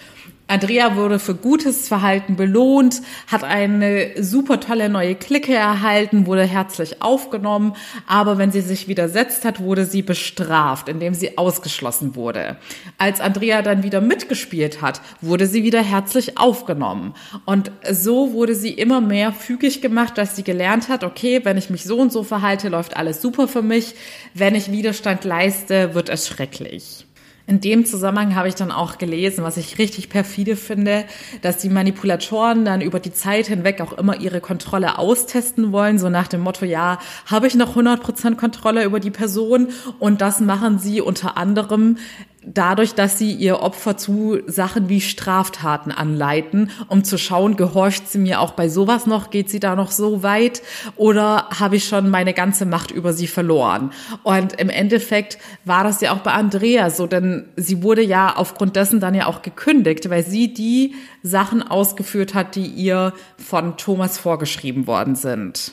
Andrea 0.50 0.96
wurde 0.96 1.18
für 1.18 1.34
gutes 1.34 1.88
Verhalten 1.88 2.36
belohnt, 2.36 3.02
hat 3.26 3.44
eine 3.44 4.22
super 4.22 4.60
tolle 4.60 4.88
neue 4.88 5.14
Clique 5.14 5.54
erhalten, 5.54 6.24
wurde 6.24 6.44
herzlich 6.44 7.02
aufgenommen, 7.02 7.74
aber 8.06 8.38
wenn 8.38 8.50
sie 8.50 8.62
sich 8.62 8.88
widersetzt 8.88 9.44
hat, 9.44 9.60
wurde 9.60 9.84
sie 9.84 10.00
bestraft, 10.00 10.88
indem 10.88 11.12
sie 11.12 11.36
ausgeschlossen 11.36 12.16
wurde. 12.16 12.56
Als 12.96 13.20
Andrea 13.20 13.60
dann 13.60 13.82
wieder 13.82 14.00
mitgespielt 14.00 14.80
hat, 14.80 15.02
wurde 15.20 15.46
sie 15.46 15.64
wieder 15.64 15.82
herzlich 15.82 16.38
aufgenommen. 16.38 17.12
Und 17.44 17.70
so 17.90 18.32
wurde 18.32 18.54
sie 18.54 18.72
immer 18.72 19.02
mehr 19.02 19.32
fügig 19.32 19.82
gemacht, 19.82 20.16
dass 20.16 20.34
sie 20.34 20.44
gelernt 20.44 20.88
hat, 20.88 21.04
okay, 21.04 21.40
wenn 21.44 21.58
ich 21.58 21.68
mich 21.68 21.84
so 21.84 21.98
und 21.98 22.10
so 22.10 22.22
verhalte, 22.22 22.70
läuft 22.70 22.96
alles 22.96 23.20
super 23.20 23.48
für 23.48 23.62
mich. 23.62 23.94
Wenn 24.32 24.54
ich 24.54 24.72
Widerstand 24.72 25.24
leiste, 25.24 25.94
wird 25.94 26.08
es 26.08 26.26
schrecklich. 26.26 27.07
In 27.48 27.62
dem 27.62 27.86
Zusammenhang 27.86 28.34
habe 28.34 28.48
ich 28.48 28.56
dann 28.56 28.70
auch 28.70 28.98
gelesen, 28.98 29.42
was 29.42 29.56
ich 29.56 29.78
richtig 29.78 30.10
perfide 30.10 30.54
finde, 30.54 31.06
dass 31.40 31.56
die 31.56 31.70
Manipulatoren 31.70 32.66
dann 32.66 32.82
über 32.82 33.00
die 33.00 33.14
Zeit 33.14 33.46
hinweg 33.46 33.80
auch 33.80 33.94
immer 33.94 34.20
ihre 34.20 34.42
Kontrolle 34.42 34.98
austesten 34.98 35.72
wollen, 35.72 35.98
so 35.98 36.10
nach 36.10 36.28
dem 36.28 36.42
Motto, 36.42 36.66
ja, 36.66 36.98
habe 37.24 37.46
ich 37.46 37.54
noch 37.54 37.74
100% 37.74 38.34
Kontrolle 38.36 38.84
über 38.84 39.00
die 39.00 39.10
Person? 39.10 39.68
Und 39.98 40.20
das 40.20 40.40
machen 40.40 40.78
sie 40.78 41.00
unter 41.00 41.38
anderem 41.38 41.96
dadurch, 42.44 42.94
dass 42.94 43.18
sie 43.18 43.32
ihr 43.32 43.60
Opfer 43.60 43.96
zu 43.96 44.38
Sachen 44.46 44.88
wie 44.88 45.00
Straftaten 45.00 45.90
anleiten, 45.90 46.70
um 46.88 47.04
zu 47.04 47.18
schauen, 47.18 47.56
gehorcht 47.56 48.08
sie 48.08 48.18
mir 48.18 48.40
auch 48.40 48.52
bei 48.52 48.68
sowas 48.68 49.06
noch, 49.06 49.30
geht 49.30 49.50
sie 49.50 49.60
da 49.60 49.76
noch 49.76 49.90
so 49.90 50.22
weit 50.22 50.62
oder 50.96 51.48
habe 51.58 51.76
ich 51.76 51.84
schon 51.84 52.10
meine 52.10 52.34
ganze 52.34 52.64
Macht 52.64 52.90
über 52.90 53.12
sie 53.12 53.26
verloren? 53.26 53.92
Und 54.22 54.60
im 54.60 54.70
Endeffekt 54.70 55.38
war 55.64 55.84
das 55.84 56.00
ja 56.00 56.12
auch 56.12 56.20
bei 56.20 56.32
Andrea 56.32 56.90
so, 56.90 57.06
denn 57.06 57.46
sie 57.56 57.82
wurde 57.82 58.02
ja 58.02 58.36
aufgrund 58.36 58.76
dessen 58.76 59.00
dann 59.00 59.14
ja 59.14 59.26
auch 59.26 59.42
gekündigt, 59.42 60.08
weil 60.10 60.24
sie 60.24 60.52
die 60.52 60.94
Sachen 61.22 61.62
ausgeführt 61.62 62.34
hat, 62.34 62.54
die 62.54 62.66
ihr 62.66 63.12
von 63.36 63.76
Thomas 63.76 64.18
vorgeschrieben 64.18 64.86
worden 64.86 65.16
sind. 65.16 65.72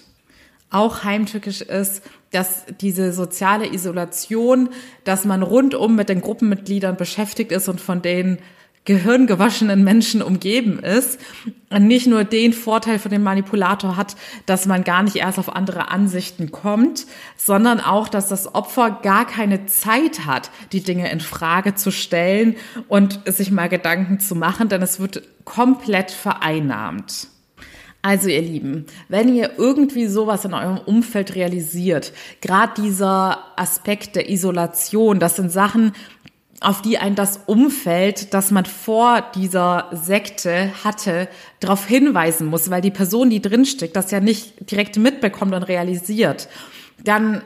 Auch 0.71 1.03
heimtückisch 1.03 1.61
ist, 1.61 2.01
dass 2.35 2.65
diese 2.81 3.13
soziale 3.13 3.73
Isolation, 3.73 4.69
dass 5.03 5.25
man 5.25 5.41
rundum 5.41 5.95
mit 5.95 6.09
den 6.09 6.21
Gruppenmitgliedern 6.21 6.97
beschäftigt 6.97 7.51
ist 7.51 7.69
und 7.69 7.79
von 7.79 8.01
den 8.01 8.39
gehirngewaschenen 8.85 9.83
Menschen 9.83 10.21
umgeben 10.21 10.79
ist, 10.79 11.19
nicht 11.71 12.05
nur 12.05 12.23
den 12.23 12.53
Vorteil 12.53 12.99
von 12.99 13.09
dem 13.09 13.23
Manipulator 13.23 13.97
hat, 13.97 14.15
dass 14.45 14.67
man 14.67 14.83
gar 14.83 15.01
nicht 15.01 15.15
erst 15.15 15.39
auf 15.39 15.53
andere 15.53 15.89
Ansichten 15.89 16.51
kommt, 16.51 17.07
sondern 17.35 17.79
auch, 17.79 18.07
dass 18.07 18.27
das 18.27 18.53
Opfer 18.53 18.91
gar 19.01 19.25
keine 19.25 19.65
Zeit 19.65 20.25
hat, 20.27 20.51
die 20.71 20.83
Dinge 20.83 21.11
in 21.11 21.19
Frage 21.19 21.73
zu 21.73 21.89
stellen 21.89 22.55
und 22.87 23.19
sich 23.25 23.49
mal 23.49 23.69
Gedanken 23.69 24.19
zu 24.19 24.35
machen, 24.35 24.69
denn 24.69 24.83
es 24.83 24.99
wird 24.99 25.23
komplett 25.45 26.11
vereinnahmt. 26.11 27.27
Also 28.05 28.29
ihr 28.29 28.43
Lieben, 28.43 28.85
wenn 29.09 29.33
ihr 29.33 29.53
irgendwie 29.57 30.05
sowas 30.05 30.45
in 30.45 30.53
eurem 30.53 30.77
Umfeld 30.77 31.33
realisiert, 31.33 32.13
gerade 32.39 32.79
dieser 32.79 33.39
Aspekt 33.55 34.15
der 34.15 34.29
Isolation, 34.29 35.19
das 35.19 35.37
sind 35.37 35.51
Sachen, 35.51 35.91
auf 36.61 36.83
die 36.83 36.99
ein 36.99 37.15
das 37.15 37.39
Umfeld, 37.47 38.35
das 38.35 38.51
man 38.51 38.65
vor 38.65 39.23
dieser 39.33 39.89
Sekte 39.91 40.69
hatte, 40.83 41.27
darauf 41.59 41.87
hinweisen 41.87 42.45
muss, 42.45 42.69
weil 42.69 42.81
die 42.81 42.91
Person, 42.91 43.31
die 43.31 43.41
drinsteckt, 43.41 43.95
das 43.95 44.11
ja 44.11 44.19
nicht 44.19 44.69
direkt 44.69 44.97
mitbekommt 44.97 45.55
und 45.55 45.63
realisiert, 45.63 46.47
dann 47.03 47.41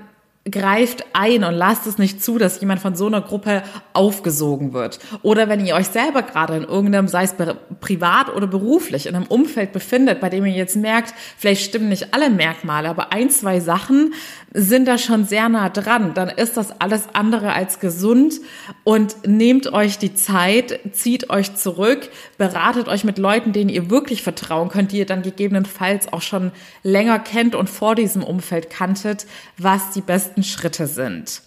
greift 0.50 1.04
ein 1.14 1.44
und 1.44 1.54
lasst 1.54 1.86
es 1.86 1.98
nicht 1.98 2.24
zu, 2.24 2.38
dass 2.38 2.60
jemand 2.60 2.80
von 2.80 2.96
so 2.96 3.08
einer 3.08 3.22
Gruppe 3.22 3.62
aufgesogen 3.94 4.74
wird. 4.74 5.00
Oder 5.22 5.50
wenn 5.50 5.66
ihr 5.66 5.76
euch 5.76 5.88
selber 5.88 6.24
gerade 6.24 6.56
in 6.56 6.64
irgendeinem, 6.64 7.08
sei 7.08 7.24
es 7.24 7.36
privat 7.80 8.34
oder 8.34 8.48
beruflich, 8.48 9.06
in 9.06 9.16
einem 9.16 9.28
Umfeld 9.28 9.74
befindet, 9.74 10.22
bei 10.22 10.30
dem 10.30 10.46
ihr 10.46 10.54
jetzt 10.54 10.76
merkt, 10.76 11.14
vielleicht 11.38 11.64
stimmen 11.64 11.90
nicht 11.90 12.14
alle 12.14 12.30
Merkmale, 12.30 12.90
aber 12.90 13.12
ein, 13.12 13.30
zwei 13.30 13.60
Sachen 13.60 14.14
sind 14.54 14.88
da 14.88 14.98
schon 14.98 15.26
sehr 15.26 15.50
nah 15.50 15.70
dran, 15.70 16.14
dann 16.16 16.30
ist 16.30 16.58
das 16.58 16.82
alles 16.82 17.10
andere 17.14 17.54
als 17.54 17.80
gesund 17.80 18.36
und 18.84 19.28
nehmt 19.28 19.72
euch 19.74 20.00
die 20.00 20.16
Zeit, 20.16 20.80
zieht 20.94 21.30
euch 21.30 21.56
zurück, 21.56 22.10
beratet 22.38 22.88
euch 22.88 23.04
mit 23.04 23.20
Leuten, 23.20 23.52
denen 23.52 23.70
ihr 23.70 23.92
wirklich 23.92 24.24
vertrauen 24.24 24.70
könnt, 24.70 24.92
die 24.92 24.98
ihr 24.98 25.06
dann 25.06 25.22
gegebenenfalls 25.22 26.12
auch 26.12 26.24
schon 26.24 26.52
länger 26.82 27.20
kennt 27.20 27.54
und 27.54 27.70
vor 27.70 27.94
diesem 27.94 28.24
Umfeld 28.24 28.72
kanntet, 28.72 29.28
was 29.58 29.92
die 29.92 30.02
besten 30.02 30.29
Schritte 30.44 30.88
sind. 30.88 31.42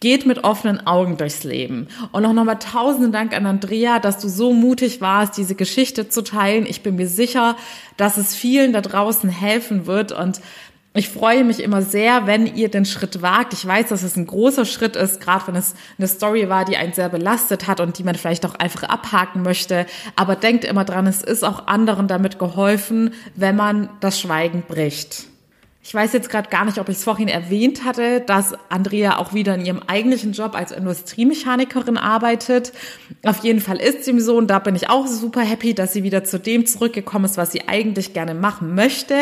Geht 0.00 0.26
mit 0.26 0.44
offenen 0.44 0.86
Augen 0.86 1.16
durchs 1.16 1.42
Leben. 1.42 1.88
Und 2.12 2.26
auch 2.26 2.32
nochmal 2.32 2.58
tausenden 2.58 3.12
Dank 3.12 3.34
an 3.34 3.46
Andrea, 3.46 3.98
dass 3.98 4.18
du 4.18 4.28
so 4.28 4.52
mutig 4.52 5.00
warst, 5.00 5.36
diese 5.38 5.54
Geschichte 5.54 6.08
zu 6.08 6.22
teilen. 6.22 6.66
Ich 6.66 6.82
bin 6.82 6.96
mir 6.96 7.08
sicher, 7.08 7.56
dass 7.96 8.18
es 8.18 8.34
vielen 8.34 8.72
da 8.72 8.82
draußen 8.82 9.30
helfen 9.30 9.86
wird 9.86 10.12
und 10.12 10.40
ich 10.96 11.10
freue 11.10 11.44
mich 11.44 11.62
immer 11.62 11.82
sehr, 11.82 12.26
wenn 12.26 12.46
ihr 12.46 12.70
den 12.70 12.86
Schritt 12.86 13.20
wagt. 13.20 13.52
Ich 13.52 13.66
weiß, 13.66 13.88
dass 13.88 14.02
es 14.02 14.16
ein 14.16 14.26
großer 14.26 14.64
Schritt 14.64 14.96
ist, 14.96 15.20
gerade 15.20 15.48
wenn 15.48 15.56
es 15.56 15.74
eine 15.98 16.08
Story 16.08 16.48
war, 16.48 16.64
die 16.64 16.78
einen 16.78 16.94
sehr 16.94 17.10
belastet 17.10 17.66
hat 17.66 17.80
und 17.80 17.98
die 17.98 18.02
man 18.02 18.14
vielleicht 18.14 18.46
auch 18.46 18.54
einfach 18.54 18.84
abhaken 18.84 19.42
möchte. 19.42 19.84
Aber 20.16 20.36
denkt 20.36 20.64
immer 20.64 20.86
dran, 20.86 21.06
es 21.06 21.22
ist 21.22 21.44
auch 21.44 21.66
anderen 21.66 22.08
damit 22.08 22.38
geholfen, 22.38 23.12
wenn 23.34 23.56
man 23.56 23.90
das 24.00 24.18
Schweigen 24.18 24.62
bricht. 24.66 25.26
Ich 25.88 25.94
weiß 25.94 26.14
jetzt 26.14 26.30
gerade 26.30 26.50
gar 26.50 26.64
nicht, 26.64 26.78
ob 26.80 26.88
ich 26.88 26.96
es 26.96 27.04
vorhin 27.04 27.28
erwähnt 27.28 27.84
hatte, 27.84 28.20
dass 28.20 28.54
Andrea 28.70 29.18
auch 29.18 29.34
wieder 29.34 29.54
in 29.54 29.64
ihrem 29.64 29.82
eigentlichen 29.86 30.32
Job 30.32 30.56
als 30.56 30.72
Industriemechanikerin 30.72 31.96
arbeitet. 31.96 32.72
Auf 33.24 33.44
jeden 33.44 33.60
Fall 33.60 33.76
ist 33.76 34.02
sie 34.02 34.18
so 34.18 34.36
und 34.36 34.48
da 34.48 34.58
bin 34.58 34.74
ich 34.74 34.90
auch 34.90 35.06
super 35.06 35.42
happy, 35.42 35.74
dass 35.74 35.92
sie 35.92 36.02
wieder 36.02 36.24
zu 36.24 36.40
dem 36.40 36.66
zurückgekommen 36.66 37.26
ist, 37.26 37.36
was 37.36 37.52
sie 37.52 37.68
eigentlich 37.68 38.14
gerne 38.14 38.34
machen 38.34 38.74
möchte. 38.74 39.14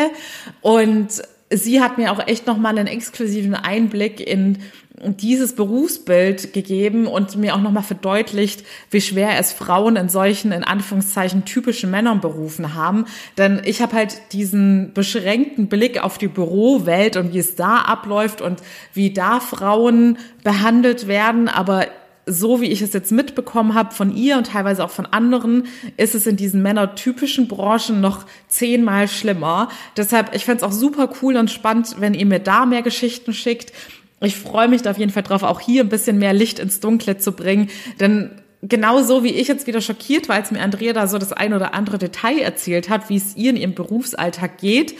Und 0.61 1.21
sie 1.51 1.81
hat 1.81 1.97
mir 1.97 2.11
auch 2.11 2.27
echt 2.27 2.47
nochmal 2.47 2.77
einen 2.77 2.87
exklusiven 2.87 3.55
Einblick 3.55 4.19
in 4.19 4.59
dieses 5.03 5.55
Berufsbild 5.55 6.53
gegeben 6.53 7.05
und 7.05 7.35
mir 7.35 7.55
auch 7.55 7.61
nochmal 7.61 7.83
verdeutlicht, 7.83 8.63
wie 8.89 9.01
schwer 9.01 9.37
es 9.37 9.51
Frauen 9.51 9.97
in 9.97 10.09
solchen, 10.09 10.51
in 10.51 10.63
Anführungszeichen, 10.63 11.45
typischen 11.45 11.91
Männernberufen 11.91 12.75
haben. 12.75 13.05
Denn 13.37 13.61
ich 13.65 13.81
habe 13.81 13.95
halt 13.95 14.21
diesen 14.31 14.93
beschränkten 14.93 15.67
Blick 15.67 16.01
auf 16.01 16.17
die 16.17 16.29
Bürowelt 16.29 17.17
und 17.17 17.33
wie 17.33 17.39
es 17.39 17.55
da 17.55 17.79
abläuft 17.79 18.41
und 18.41 18.61
wie 18.93 19.11
da 19.11 19.39
Frauen 19.39 20.17
behandelt 20.43 21.07
werden. 21.07 21.49
Aber 21.49 21.87
so 22.25 22.61
wie 22.61 22.67
ich 22.67 22.81
es 22.81 22.93
jetzt 22.93 23.11
mitbekommen 23.11 23.73
habe 23.73 23.93
von 23.93 24.15
ihr 24.15 24.37
und 24.37 24.47
teilweise 24.47 24.83
auch 24.83 24.89
von 24.89 25.05
anderen, 25.05 25.67
ist 25.97 26.15
es 26.15 26.25
in 26.25 26.37
diesen 26.37 26.61
männertypischen 26.61 27.47
Branchen 27.47 28.01
noch 28.01 28.25
zehnmal 28.47 29.07
schlimmer. 29.07 29.69
Deshalb, 29.95 30.35
ich 30.35 30.45
fände 30.45 30.57
es 30.57 30.63
auch 30.63 30.71
super 30.71 31.09
cool 31.21 31.37
und 31.37 31.51
spannend, 31.51 31.95
wenn 31.99 32.13
ihr 32.13 32.25
mir 32.25 32.39
da 32.39 32.65
mehr 32.65 32.81
Geschichten 32.81 33.33
schickt. 33.33 33.73
Ich 34.21 34.35
freue 34.35 34.67
mich 34.67 34.81
da 34.81 34.91
auf 34.91 34.97
jeden 34.97 35.11
Fall 35.11 35.23
drauf, 35.23 35.43
auch 35.43 35.59
hier 35.59 35.83
ein 35.83 35.89
bisschen 35.89 36.17
mehr 36.17 36.33
Licht 36.33 36.59
ins 36.59 36.79
Dunkle 36.79 37.17
zu 37.17 37.33
bringen, 37.33 37.69
denn 37.99 38.31
genauso 38.61 39.23
wie 39.23 39.31
ich 39.31 39.47
jetzt 39.47 39.67
wieder 39.67 39.81
schockiert 39.81 40.29
war, 40.29 40.35
als 40.35 40.51
mir 40.51 40.61
Andrea 40.61 40.93
da 40.93 41.07
so 41.07 41.17
das 41.17 41.33
ein 41.33 41.53
oder 41.53 41.73
andere 41.73 41.97
Detail 41.97 42.39
erzählt 42.39 42.89
hat, 42.89 43.09
wie 43.09 43.17
es 43.17 43.35
ihr 43.35 43.51
in 43.51 43.57
ihrem 43.57 43.75
Berufsalltag 43.75 44.57
geht, 44.57 44.95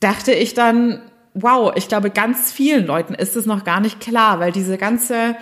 dachte 0.00 0.32
ich 0.32 0.54
dann, 0.54 1.00
wow, 1.34 1.72
ich 1.76 1.88
glaube, 1.88 2.10
ganz 2.10 2.52
vielen 2.52 2.86
Leuten 2.86 3.14
ist 3.14 3.36
es 3.36 3.46
noch 3.46 3.64
gar 3.64 3.80
nicht 3.80 4.00
klar, 4.00 4.40
weil 4.40 4.52
diese 4.52 4.76
ganze 4.76 5.36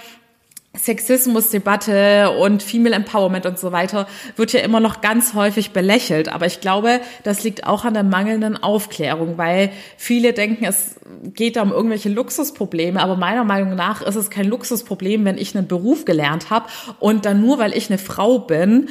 Sexismusdebatte 0.78 2.30
und 2.30 2.62
Female 2.62 2.94
Empowerment 2.94 3.46
und 3.46 3.58
so 3.58 3.72
weiter 3.72 4.06
wird 4.36 4.52
ja 4.52 4.60
immer 4.60 4.80
noch 4.80 5.00
ganz 5.00 5.34
häufig 5.34 5.72
belächelt. 5.72 6.28
Aber 6.28 6.46
ich 6.46 6.60
glaube, 6.60 7.00
das 7.24 7.42
liegt 7.42 7.66
auch 7.66 7.84
an 7.84 7.94
der 7.94 8.04
mangelnden 8.04 8.56
Aufklärung, 8.56 9.38
weil 9.38 9.70
viele 9.96 10.32
denken, 10.32 10.64
es 10.64 10.96
geht 11.22 11.56
da 11.56 11.62
um 11.62 11.72
irgendwelche 11.72 12.08
Luxusprobleme. 12.08 13.00
Aber 13.02 13.16
meiner 13.16 13.44
Meinung 13.44 13.74
nach 13.74 14.02
ist 14.02 14.16
es 14.16 14.30
kein 14.30 14.46
Luxusproblem, 14.46 15.24
wenn 15.24 15.38
ich 15.38 15.56
einen 15.56 15.66
Beruf 15.66 16.04
gelernt 16.04 16.50
habe 16.50 16.66
und 17.00 17.24
dann 17.24 17.40
nur, 17.40 17.58
weil 17.58 17.76
ich 17.76 17.90
eine 17.90 17.98
Frau 17.98 18.38
bin, 18.38 18.88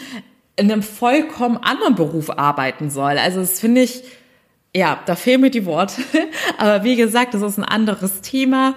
in 0.58 0.72
einem 0.72 0.84
vollkommen 0.84 1.58
anderen 1.58 1.96
Beruf 1.96 2.32
arbeiten 2.32 2.90
soll. 2.90 3.18
Also 3.18 3.40
das 3.40 3.60
finde 3.60 3.82
ich, 3.82 4.04
ja, 4.76 5.00
da 5.06 5.16
fehlen 5.16 5.42
mir 5.42 5.52
die 5.52 5.66
Worte. 5.66 6.02
Aber 6.58 6.84
wie 6.84 6.96
gesagt, 6.96 7.34
das 7.34 7.42
ist 7.42 7.58
ein 7.58 7.64
anderes 7.64 8.22
Thema. 8.22 8.76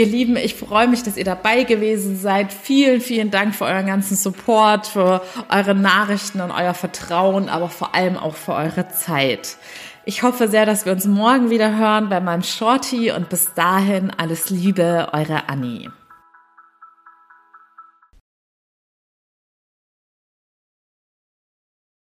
Ihr 0.00 0.06
Lieben, 0.06 0.38
ich 0.38 0.54
freue 0.54 0.88
mich, 0.88 1.02
dass 1.02 1.18
ihr 1.18 1.26
dabei 1.26 1.64
gewesen 1.64 2.16
seid. 2.16 2.54
Vielen, 2.54 3.02
vielen 3.02 3.30
Dank 3.30 3.54
für 3.54 3.66
euren 3.66 3.84
ganzen 3.84 4.16
Support, 4.16 4.86
für 4.86 5.20
eure 5.50 5.74
Nachrichten 5.74 6.40
und 6.40 6.50
euer 6.50 6.72
Vertrauen, 6.72 7.50
aber 7.50 7.68
vor 7.68 7.94
allem 7.94 8.16
auch 8.16 8.34
für 8.34 8.54
eure 8.54 8.88
Zeit. 8.88 9.58
Ich 10.06 10.22
hoffe 10.22 10.48
sehr, 10.48 10.64
dass 10.64 10.86
wir 10.86 10.92
uns 10.92 11.04
morgen 11.04 11.50
wieder 11.50 11.76
hören 11.76 12.08
bei 12.08 12.18
meinem 12.18 12.42
Shorty 12.42 13.12
und 13.12 13.28
bis 13.28 13.52
dahin 13.52 14.10
alles 14.16 14.48
Liebe, 14.48 15.08
eure 15.12 15.50
Annie. 15.50 15.90